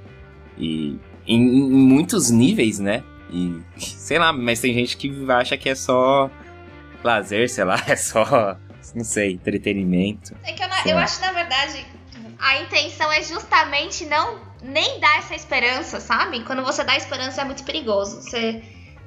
[0.55, 3.03] e em, em muitos níveis, né?
[3.31, 6.29] E sei lá, mas tem gente que acha que é só
[7.03, 8.57] lazer, sei lá, é só,
[8.93, 10.35] não sei, entretenimento.
[10.43, 11.83] É que eu, eu acho, na verdade,
[12.37, 16.43] a intenção é justamente não nem dar essa esperança, sabe?
[16.43, 18.21] Quando você dá esperança é muito perigoso.
[18.21, 18.61] Você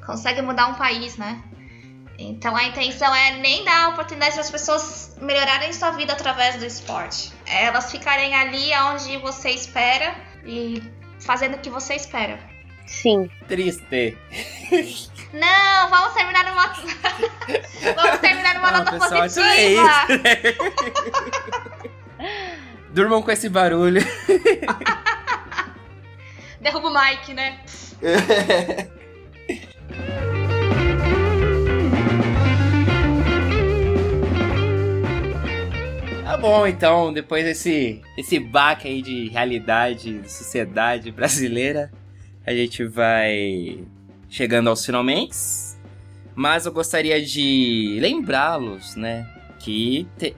[0.04, 1.42] consegue mudar um país, né?
[2.18, 6.56] Então a intenção é nem dar a oportunidade para as pessoas melhorarem sua vida através
[6.56, 7.32] do esporte.
[7.46, 10.14] É elas ficarem ali onde você espera
[10.44, 10.82] e
[11.20, 12.38] fazendo o que você espera.
[12.86, 13.28] Sim.
[13.48, 14.16] Triste.
[15.32, 16.68] Não, vamos terminar numa.
[17.94, 19.46] vamos terminar numa Não, nota pessoal, positiva.
[19.48, 20.62] é isso.
[22.90, 24.00] Durmam com esse barulho.
[26.60, 27.60] Derruba o Mike, né?
[36.26, 41.92] Tá bom, então, depois desse, desse baque aí de realidade, de sociedade brasileira,
[42.44, 43.84] a gente vai
[44.28, 45.36] chegando aos finalmente.
[46.34, 49.24] Mas eu gostaria de lembrá-los, né,
[49.60, 50.34] que te-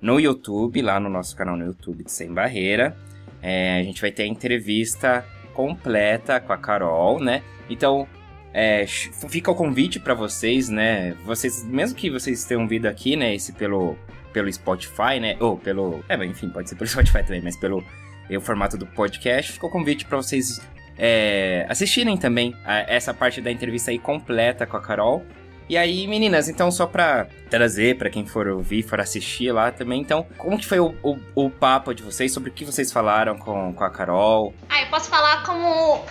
[0.00, 2.96] no YouTube, lá no nosso canal no YouTube de Sem Barreira,
[3.42, 7.42] é, a gente vai ter a entrevista completa com a Carol, né?
[7.68, 8.08] Então,
[8.54, 11.14] é, fica o convite pra vocês, né?
[11.26, 13.98] Vocês, mesmo que vocês tenham vindo aqui, né, esse pelo
[14.34, 15.36] pelo Spotify, né?
[15.40, 16.04] Ou pelo.
[16.10, 17.82] É, enfim, pode ser pelo Spotify também, mas pelo
[18.28, 20.60] eh, o formato do podcast, fica o convite pra vocês
[20.98, 25.24] é, assistirem também a- essa parte da entrevista aí completa com a Carol.
[25.66, 29.98] E aí, meninas, então só pra trazer pra quem for ouvir, for assistir lá também,
[30.02, 33.38] então, como que foi o, o, o papo de vocês, sobre o que vocês falaram
[33.38, 34.52] com, com a Carol?
[34.68, 36.04] Ah, eu posso falar como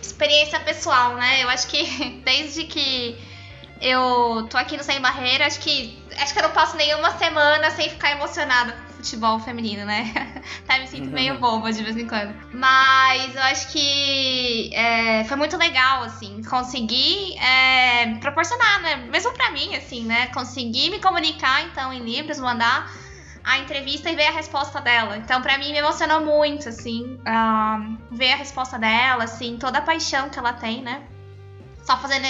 [0.00, 1.42] experiência pessoal, né?
[1.42, 1.82] Eu acho que
[2.24, 3.16] desde que
[3.80, 7.70] eu tô aqui no Sem Barreira, acho que acho que eu não passo nenhuma semana
[7.70, 10.12] sem ficar emocionada com futebol feminino, né?
[10.64, 12.34] Até me sinto meio boba de vez em quando.
[12.52, 18.96] Mas eu acho que é, foi muito legal, assim, conseguir é, proporcionar, né?
[18.96, 20.26] Mesmo pra mim, assim, né?
[20.26, 22.90] Conseguir me comunicar, então, em Libras, mandar
[23.42, 25.16] a entrevista e ver a resposta dela.
[25.16, 29.82] Então, pra mim, me emocionou muito, assim, ah, ver a resposta dela, assim, toda a
[29.82, 31.02] paixão que ela tem, né?
[31.82, 32.26] Só fazendo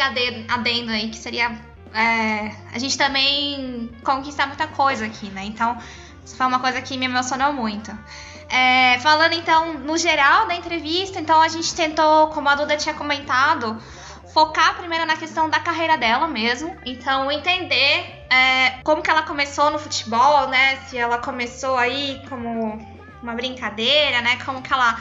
[0.00, 1.50] ade- adendo aí, que seria
[1.94, 5.44] é, a gente também conquistar muita coisa aqui, né?
[5.44, 5.76] Então,
[6.24, 7.90] isso foi uma coisa que me emocionou muito.
[8.48, 12.94] É, falando então no geral da entrevista, então a gente tentou, como a Duda tinha
[12.94, 13.80] comentado,
[14.32, 16.76] focar primeiro na questão da carreira dela mesmo.
[16.84, 20.76] Então, entender é, como que ela começou no futebol, né?
[20.88, 22.78] Se ela começou aí como
[23.22, 24.38] uma brincadeira, né?
[24.44, 24.98] Como que ela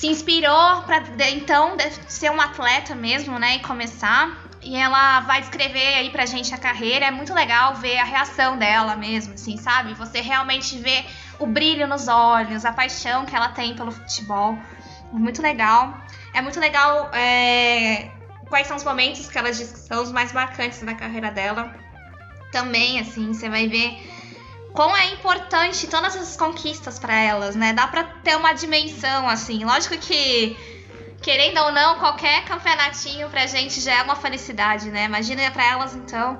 [0.00, 1.76] se inspirou para então
[2.08, 3.56] ser uma atleta mesmo, né?
[3.56, 4.48] E começar.
[4.62, 7.04] E ela vai descrever aí pra gente a carreira.
[7.04, 9.92] É muito legal ver a reação dela mesmo, assim, sabe?
[9.92, 11.04] Você realmente vê
[11.38, 14.58] o brilho nos olhos, a paixão que ela tem pelo futebol.
[15.12, 15.94] Muito legal.
[16.32, 18.10] É muito legal é,
[18.48, 21.74] quais são os momentos que ela diz que são os mais marcantes da carreira dela.
[22.50, 24.00] Também, assim, você vai ver
[24.72, 27.72] quão é importante todas essas conquistas pra elas, né?
[27.72, 29.64] Dá pra ter uma dimensão, assim.
[29.64, 30.56] Lógico que,
[31.22, 35.04] querendo ou não, qualquer campeonatinho pra gente já é uma felicidade, né?
[35.04, 36.38] Imagina pra elas, então,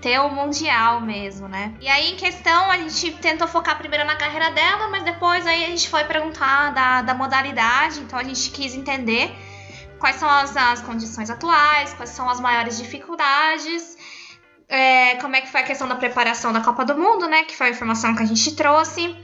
[0.00, 1.74] ter o Mundial mesmo, né?
[1.80, 5.64] E aí, em questão, a gente tentou focar primeiro na carreira dela, mas depois aí
[5.64, 9.34] a gente foi perguntar da, da modalidade, então a gente quis entender
[9.98, 13.97] quais são as, as condições atuais, quais são as maiores dificuldades,
[14.68, 17.44] é, como é que foi a questão da preparação da Copa do Mundo, né?
[17.44, 19.16] Que foi a informação que a gente trouxe.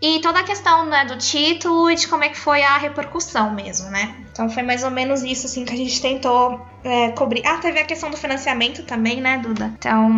[0.00, 3.52] E toda a questão né, do título e de como é que foi a repercussão
[3.52, 4.16] mesmo, né?
[4.30, 7.42] Então foi mais ou menos isso assim que a gente tentou é, cobrir.
[7.46, 9.72] Ah, teve a questão do financiamento também, né, Duda?
[9.78, 10.08] Então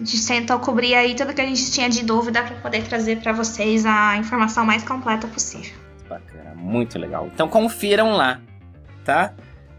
[0.00, 3.20] a gente tentou cobrir aí tudo que a gente tinha de dúvida para poder trazer
[3.20, 5.72] para vocês a informação mais completa possível.
[6.08, 7.28] Bacana, muito legal.
[7.32, 8.40] Então confiram lá,
[9.04, 9.34] tá?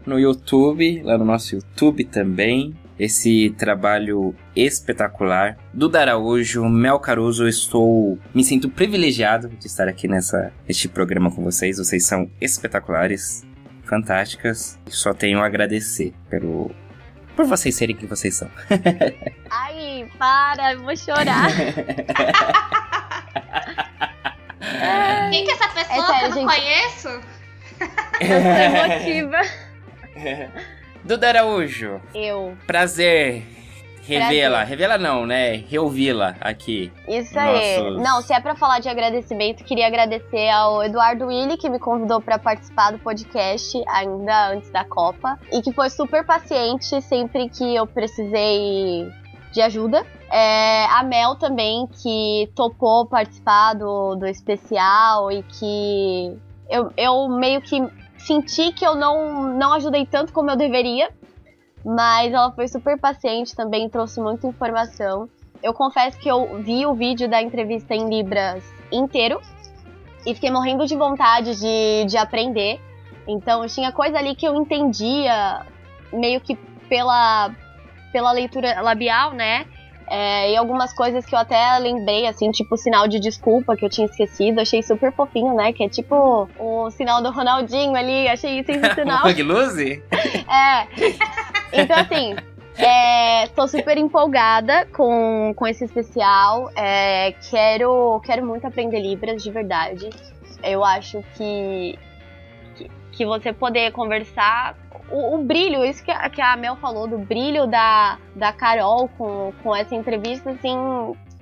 [0.06, 2.74] No YouTube, lá no nosso YouTube também.
[2.98, 7.48] Esse trabalho espetacular do Araújo, Mel Caruso.
[7.48, 8.18] Estou.
[8.34, 11.78] Me sinto privilegiado de estar aqui nessa, neste programa com vocês.
[11.78, 13.44] Vocês são espetaculares,
[13.84, 14.78] fantásticas.
[14.88, 16.70] Só tenho a agradecer pelo.
[17.34, 18.50] Por vocês serem quem vocês são.
[19.50, 21.48] Ai, para, eu vou chorar.
[25.30, 26.60] Quem que é essa pessoa sério, que eu não gente.
[26.60, 27.08] conheço?
[28.20, 29.40] Eu sou emotiva.
[31.04, 32.56] Duda Araújo, Eu.
[32.66, 33.44] prazer
[34.04, 34.62] revê-la.
[34.64, 35.56] Revê-la não, né?
[35.68, 36.92] Reouvi-la aqui.
[37.08, 37.76] Isso aí.
[37.78, 41.78] Nossos- Não, se é pra falar de agradecimento, queria agradecer ao Eduardo Willi, que me
[41.78, 45.38] convidou pra participar do podcast ainda antes da Copa.
[45.52, 49.08] E que foi super paciente sempre que eu precisei
[49.52, 50.04] de ajuda.
[50.30, 56.36] É, a Mel também, que topou participar do, do especial e que
[56.70, 57.76] eu, eu meio que
[58.26, 61.10] senti que eu não, não ajudei tanto como eu deveria.
[61.84, 65.28] Mas ela foi super paciente também, trouxe muita informação.
[65.62, 69.40] Eu confesso que eu vi o vídeo da entrevista em Libras inteiro
[70.26, 72.80] e fiquei morrendo de vontade de, de aprender.
[73.26, 75.66] Então tinha coisa ali que eu entendia
[76.12, 76.54] meio que
[76.88, 77.50] pela,
[78.12, 79.66] pela leitura labial, né?
[80.14, 83.82] É, e algumas coisas que eu até lembrei, assim, tipo o sinal de desculpa que
[83.82, 85.72] eu tinha esquecido, achei super fofinho, né?
[85.72, 89.22] Que é tipo o sinal do Ronaldinho ali, achei sensacional.
[89.24, 90.02] Bug Luzi?
[90.12, 90.86] é.
[91.72, 92.36] Então, assim,
[92.76, 96.70] é, tô super empolgada com, com esse especial.
[96.76, 100.10] É, quero, quero muito aprender Libras, de verdade.
[100.62, 101.98] Eu acho que,
[103.12, 104.76] que, você poder conversar
[105.10, 109.08] o, o, brilho, isso que a, que a Mel falou, do brilho da, da Carol
[109.16, 110.76] com, com essa entrevista, assim,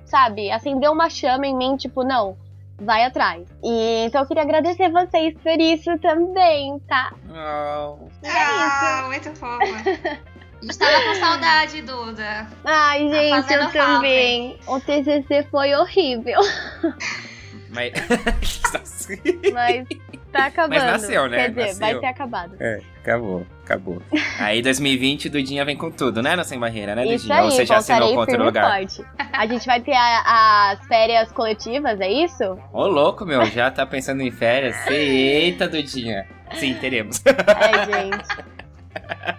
[0.05, 2.37] sabe, acendeu uma chama em mim, tipo, não,
[2.81, 3.47] vai atrás.
[3.63, 7.13] E então eu queria agradecer vocês por isso também, tá?
[7.29, 8.09] Oh.
[8.23, 9.65] É ah, muito fofa.
[10.61, 12.47] A gente tava com saudade, Duda.
[12.63, 14.59] Ai, tá gente, eu também.
[14.67, 16.39] O TCC foi horrível.
[17.69, 17.93] Mas.
[19.53, 19.87] Mas
[20.31, 20.79] tá acabando.
[20.79, 21.37] Mas nasceu, né?
[21.37, 21.79] Quer dizer, nasceu.
[21.79, 22.55] vai ter acabado.
[22.59, 24.01] É, acabou, acabou.
[24.39, 26.35] Aí 2020, Dudinha vem com tudo, né?
[26.35, 27.15] No Sem Barreira, né, Dudinha?
[27.15, 28.77] Isso aí, Ou você já assinou com outro lugar?
[28.77, 29.05] Forte.
[29.33, 32.57] A gente vai ter a, as férias coletivas, é isso?
[32.71, 34.75] Ô, louco, meu, já tá pensando em férias?
[34.89, 36.27] Eita, Dudinha.
[36.53, 37.21] Sim, teremos.
[37.25, 38.61] É, gente.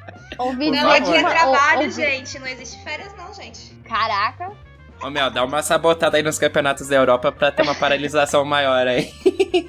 [0.38, 1.92] Ouvi não é dia trabalho, ouvi...
[1.92, 2.38] gente.
[2.38, 3.74] Não existe férias, não, gente.
[3.84, 4.50] Caraca.
[5.02, 8.86] Ô, Mel, dá uma sabotada aí nos campeonatos da Europa pra ter uma paralisação maior
[8.86, 9.12] aí.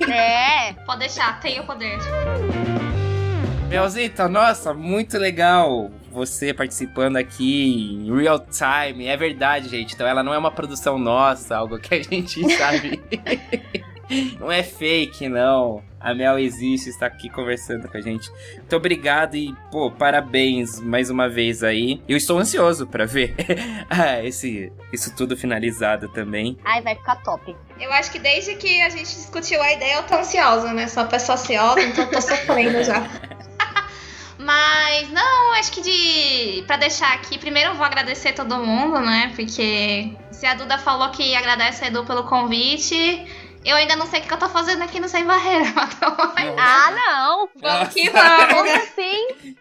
[0.07, 1.97] É, pode deixar, tem o poder.
[3.67, 9.07] Melzita, nossa, muito legal você participando aqui em real time.
[9.07, 9.95] É verdade, gente.
[9.95, 13.01] Então ela não é uma produção nossa, algo que a gente sabe.
[14.39, 15.81] não é fake, não.
[16.03, 18.29] A Mel existe, está aqui conversando com a gente.
[18.55, 22.01] Muito obrigado e, pô, parabéns mais uma vez aí.
[22.07, 23.33] Eu estou ansioso para ver
[23.89, 26.57] ah, esse, isso tudo finalizado também.
[26.65, 27.55] Ai, vai ficar top.
[27.79, 30.87] Eu acho que desde que a gente discutiu a ideia, eu tô ansiosa, né?
[30.87, 33.07] Sou uma pessoa ansiosa, então tô sofrendo já.
[34.37, 39.31] Mas não, acho que de para deixar aqui, primeiro eu vou agradecer todo mundo, né?
[39.35, 43.25] Porque se a Duda falou que agradece a Edu pelo convite,
[43.65, 45.65] eu ainda não sei o que eu tô fazendo aqui no Sem Barreira.
[45.93, 46.15] Então...
[46.57, 47.49] Ah, não!
[47.55, 48.53] Vamos que vamos!
[48.53, 49.55] Como assim?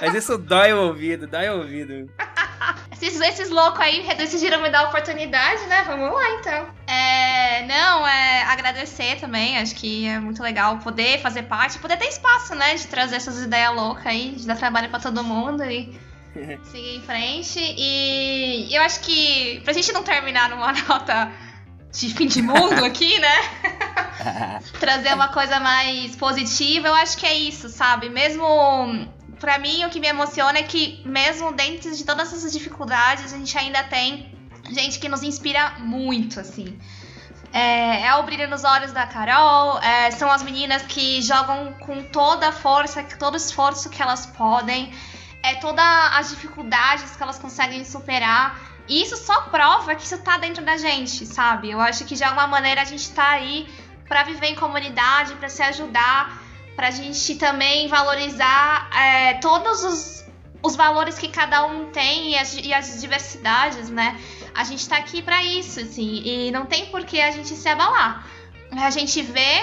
[0.00, 2.10] Mas isso dói o ouvido, dói o ouvido.
[2.92, 5.82] esses, esses loucos aí decidiram me dar a oportunidade, né?
[5.86, 6.68] Vamos lá então.
[6.86, 9.58] É, não, é agradecer também.
[9.58, 12.74] Acho que é muito legal poder fazer parte, poder ter espaço, né?
[12.74, 15.98] De trazer essas ideias loucas aí, de dar trabalho pra todo mundo e
[16.64, 17.58] seguir em frente.
[17.60, 21.32] E eu acho que pra gente não terminar numa nota
[21.94, 24.60] de fim de mundo aqui, né?
[24.80, 28.08] Trazer uma coisa mais positiva, eu acho que é isso, sabe?
[28.10, 28.44] Mesmo
[29.38, 33.38] para mim o que me emociona é que mesmo dentro de todas essas dificuldades, a
[33.38, 34.34] gente ainda tem
[34.70, 36.78] gente que nos inspira muito, assim.
[37.52, 42.02] É, é o brilho nos olhos da Carol, é, são as meninas que jogam com
[42.02, 44.92] toda a força, todo o esforço que elas podem,
[45.40, 45.84] é todas
[46.18, 48.73] as dificuldades que elas conseguem superar.
[48.88, 51.70] E isso só prova que isso tá dentro da gente, sabe?
[51.70, 53.66] Eu acho que de alguma maneira a gente tá aí
[54.06, 56.42] para viver em comunidade, para se ajudar,
[56.76, 60.24] pra gente também valorizar é, todos os,
[60.62, 64.20] os valores que cada um tem e as, e as diversidades, né?
[64.54, 67.68] A gente tá aqui para isso, assim, e não tem por que a gente se
[67.68, 68.26] abalar.
[68.70, 69.62] A gente vê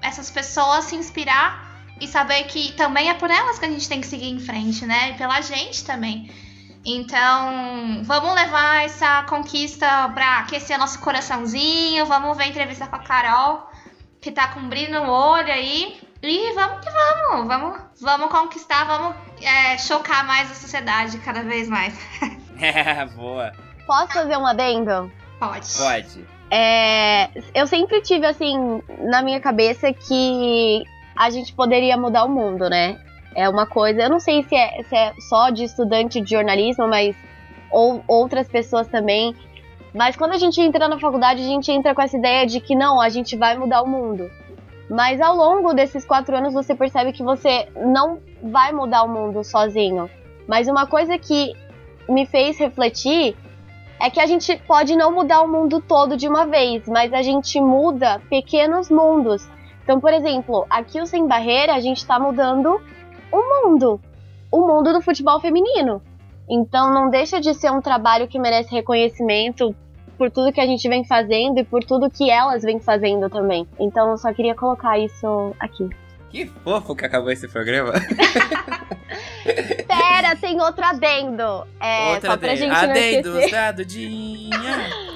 [0.00, 4.00] essas pessoas se inspirar e saber que também é por elas que a gente tem
[4.00, 5.10] que seguir em frente, né?
[5.10, 6.30] E pela gente também.
[6.84, 12.04] Então, vamos levar essa conquista pra aquecer nosso coraçãozinho.
[12.04, 13.66] Vamos ver a entrevista com a Carol,
[14.20, 15.98] que tá com brilho no olho aí.
[16.22, 17.46] E vamos que vamos.
[17.46, 21.94] Vamos, vamos conquistar, vamos é, chocar mais a sociedade cada vez mais.
[22.56, 23.52] É, boa.
[23.84, 25.10] Posso fazer um adendo?
[25.40, 25.66] Pode.
[25.76, 26.24] Pode.
[26.48, 30.84] É, eu sempre tive, assim, na minha cabeça que
[31.16, 32.96] a gente poderia mudar o mundo, né?
[33.34, 36.86] É uma coisa, eu não sei se é, se é só de estudante de jornalismo,
[36.86, 37.16] mas
[37.70, 39.34] ou outras pessoas também.
[39.92, 42.74] Mas quando a gente entra na faculdade, a gente entra com essa ideia de que
[42.74, 44.30] não, a gente vai mudar o mundo.
[44.88, 49.42] Mas ao longo desses quatro anos você percebe que você não vai mudar o mundo
[49.42, 50.08] sozinho.
[50.46, 51.54] Mas uma coisa que
[52.08, 53.36] me fez refletir
[54.00, 57.22] é que a gente pode não mudar o mundo todo de uma vez, mas a
[57.22, 59.48] gente muda pequenos mundos.
[59.82, 62.80] Então, por exemplo, aqui o Sem Barreira, a gente está mudando
[63.34, 64.00] o mundo,
[64.50, 66.00] o mundo do futebol feminino.
[66.48, 69.74] Então não deixa de ser um trabalho que merece reconhecimento
[70.16, 73.66] por tudo que a gente vem fazendo e por tudo que elas vêm fazendo também.
[73.78, 75.88] Então eu só queria colocar isso aqui.
[76.30, 77.92] Que fofo que acabou esse programa.
[79.86, 81.66] Pera, tem outro adendo.
[81.80, 82.56] É, outro só pra adendo.
[82.56, 83.54] gente Adendo não esquecer.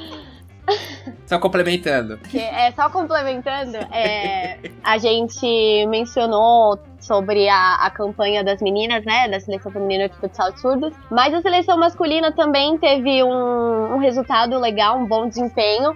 [1.27, 2.19] Só complementando.
[2.19, 9.29] Que é, só complementando, é, a gente mencionou sobre a, a campanha das meninas, né,
[9.29, 13.99] da seleção feminina de futsal de surdos, mas a seleção masculina também teve um, um
[13.99, 15.95] resultado legal, um bom desempenho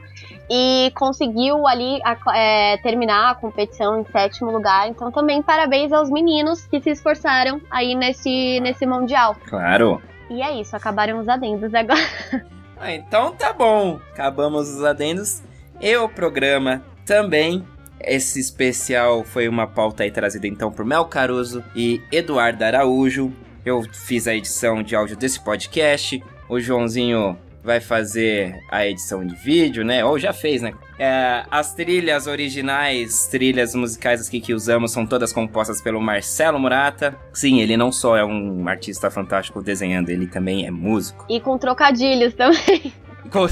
[0.51, 4.89] e conseguiu ali a, é, terminar a competição em sétimo lugar.
[4.89, 9.35] Então também parabéns aos meninos que se esforçaram aí nesse, nesse mundial.
[9.49, 10.01] Claro.
[10.31, 12.01] E é isso, acabaram os adendos agora.
[12.83, 14.01] Ah, então tá bom.
[14.12, 15.41] Acabamos os adendos.
[15.80, 17.64] E o programa também.
[18.01, 23.33] Esse especial foi uma pauta aí trazida então por Mel Caruso e Eduardo Araújo.
[23.64, 26.20] Eu fiz a edição de áudio desse podcast.
[26.49, 30.04] O Joãozinho vai fazer a edição de vídeo, né?
[30.04, 30.74] Ou já fez, né?
[30.98, 37.16] É, as trilhas originais, trilhas musicais aqui que usamos, são todas compostas pelo Marcelo Murata.
[37.32, 41.24] Sim, ele não só é um artista fantástico desenhando, ele também é músico.
[41.28, 42.92] E com trocadilhos também.
[43.30, 43.46] Com,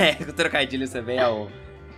[0.00, 1.48] é, com trocadilhos também é o,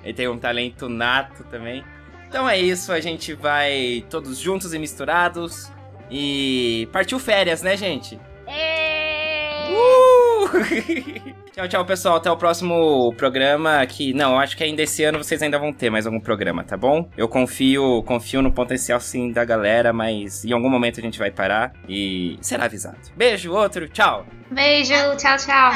[0.02, 1.84] ele tem um talento nato também.
[2.26, 5.70] Então é isso, a gente vai todos juntos e misturados.
[6.10, 8.14] E partiu férias, né, gente?
[8.46, 10.21] Uh!
[11.52, 12.16] tchau, tchau, pessoal.
[12.16, 13.84] Até o próximo programa.
[13.86, 16.76] Que não, acho que ainda esse ano vocês ainda vão ter mais algum programa, tá
[16.76, 17.08] bom?
[17.16, 21.30] Eu confio, confio no potencial sim da galera, mas em algum momento a gente vai
[21.30, 22.98] parar e será avisado.
[23.16, 24.26] Beijo, outro, tchau.
[24.50, 25.72] Beijo, tchau, tchau.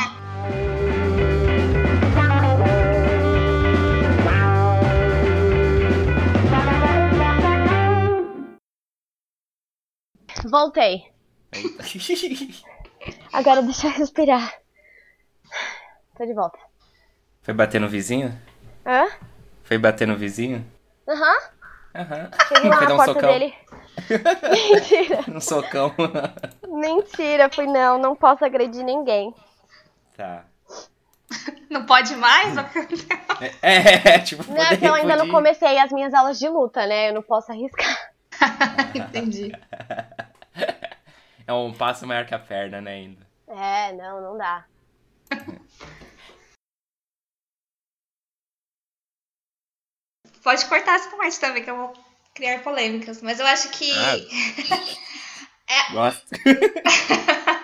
[10.48, 11.04] Voltei.
[13.32, 14.54] Agora deixa eu respirar.
[16.16, 16.58] Tô de volta.
[17.42, 18.36] Foi bater no vizinho?
[18.84, 19.06] Hã?
[19.64, 20.64] Foi bater no vizinho?
[21.08, 21.38] Aham.
[21.94, 22.30] Aham.
[22.48, 23.32] Cheguei lá Foi na um porta socão.
[23.32, 23.54] dele.
[24.72, 25.24] Mentira.
[25.28, 25.94] Um socão.
[26.68, 27.98] Mentira, fui não.
[27.98, 29.34] Não posso agredir ninguém.
[30.16, 30.44] tá.
[31.68, 32.54] Não pode mais?
[33.60, 36.86] É, é, tipo, Não, é que eu ainda não comecei as minhas aulas de luta,
[36.86, 37.10] né?
[37.10, 38.10] Eu não posso arriscar.
[38.94, 39.52] Entendi.
[41.46, 43.26] É um passo maior que a perna, né, ainda.
[43.46, 44.66] É, não, não dá.
[50.42, 51.92] Pode cortar essa parte também, que eu vou
[52.34, 53.20] criar polêmicas.
[53.22, 53.90] Mas eu acho que.
[53.92, 55.90] Ah.
[55.92, 56.26] Gosto.